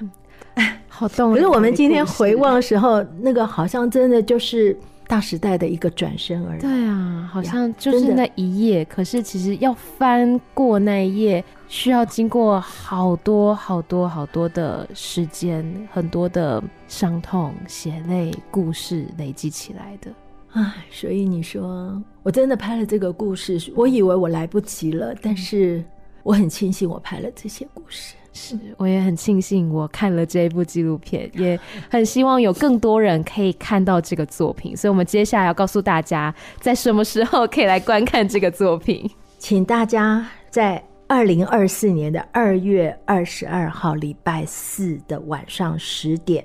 [0.88, 1.32] 好动。
[1.32, 4.76] 可是我们今天回望的时候，那个好像真的就是。
[5.10, 6.60] 大时代的一个转身而已。
[6.60, 20.12] 对啊，好像就是那一页，可是其实要翻过那一页，需要经过好多好多好多的时间，很多的伤痛、血泪、故事累积起来的。
[20.52, 25.84] 唉，所以你说，我真的拍了这个故事，我以为我来不及了，但是
[26.22, 28.14] 我很庆幸我拍了这些故事。
[28.32, 31.58] 是，我也很庆幸我看了这一部纪录片， 也
[31.90, 34.76] 很希望有更多人可以看到这个作品。
[34.76, 39.08] 所以，我们接下来要告诉大家，在什么时候可以来观看这个作品。
[39.38, 46.44] 请大家在二零二四年的二月二十二号礼拜四的晚上十点，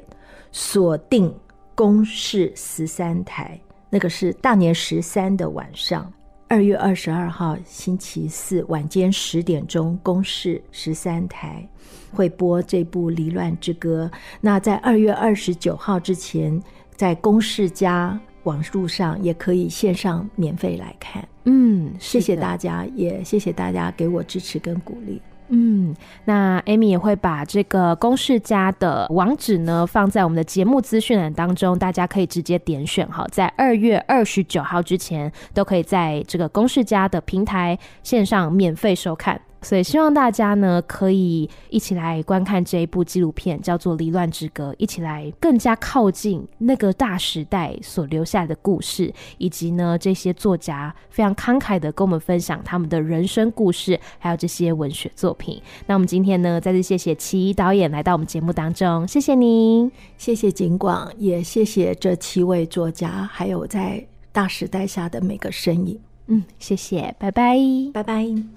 [0.52, 1.32] 锁定
[1.76, 3.60] 公视十三台，
[3.90, 6.12] 那个是大年十三的晚上。
[6.48, 11.68] 二月二十二号星期四晚间十点钟，公视十三台
[12.12, 14.10] 会播这部《离乱之歌》。
[14.40, 16.62] 那在二月二十九号之前，
[16.96, 21.28] 在公视加网路上也可以线上免费来看。
[21.46, 25.20] 嗯，谢谢大家，也谢谢大家给我支持跟鼓励。
[25.50, 39.40] 嗯，那 Amy 也会把这个公式家的网址呢放在我们的节目资讯栏当中，大家可以直接点选哈，在二月二十九号之前都可以在这个公式家的平台线上免费收看。
[39.66, 55.60] 所以希望大家呢可以一起来观看这一部纪录片，叫做《离乱之歌》，一起来更加靠近那个大时代所留下的故事，以及呢这些作家非常慷慨的跟我们分享他们的人生故事，还有这些文学作品。
[55.88, 66.00] 那我们今天呢再次谢谢琦仪导演来到我们节目当中，谢谢您，谢谢景广，也谢谢这七位作家，还有在大时代下的每个身影。
[66.28, 67.58] 嗯，谢谢，拜拜，
[67.92, 68.55] 拜拜。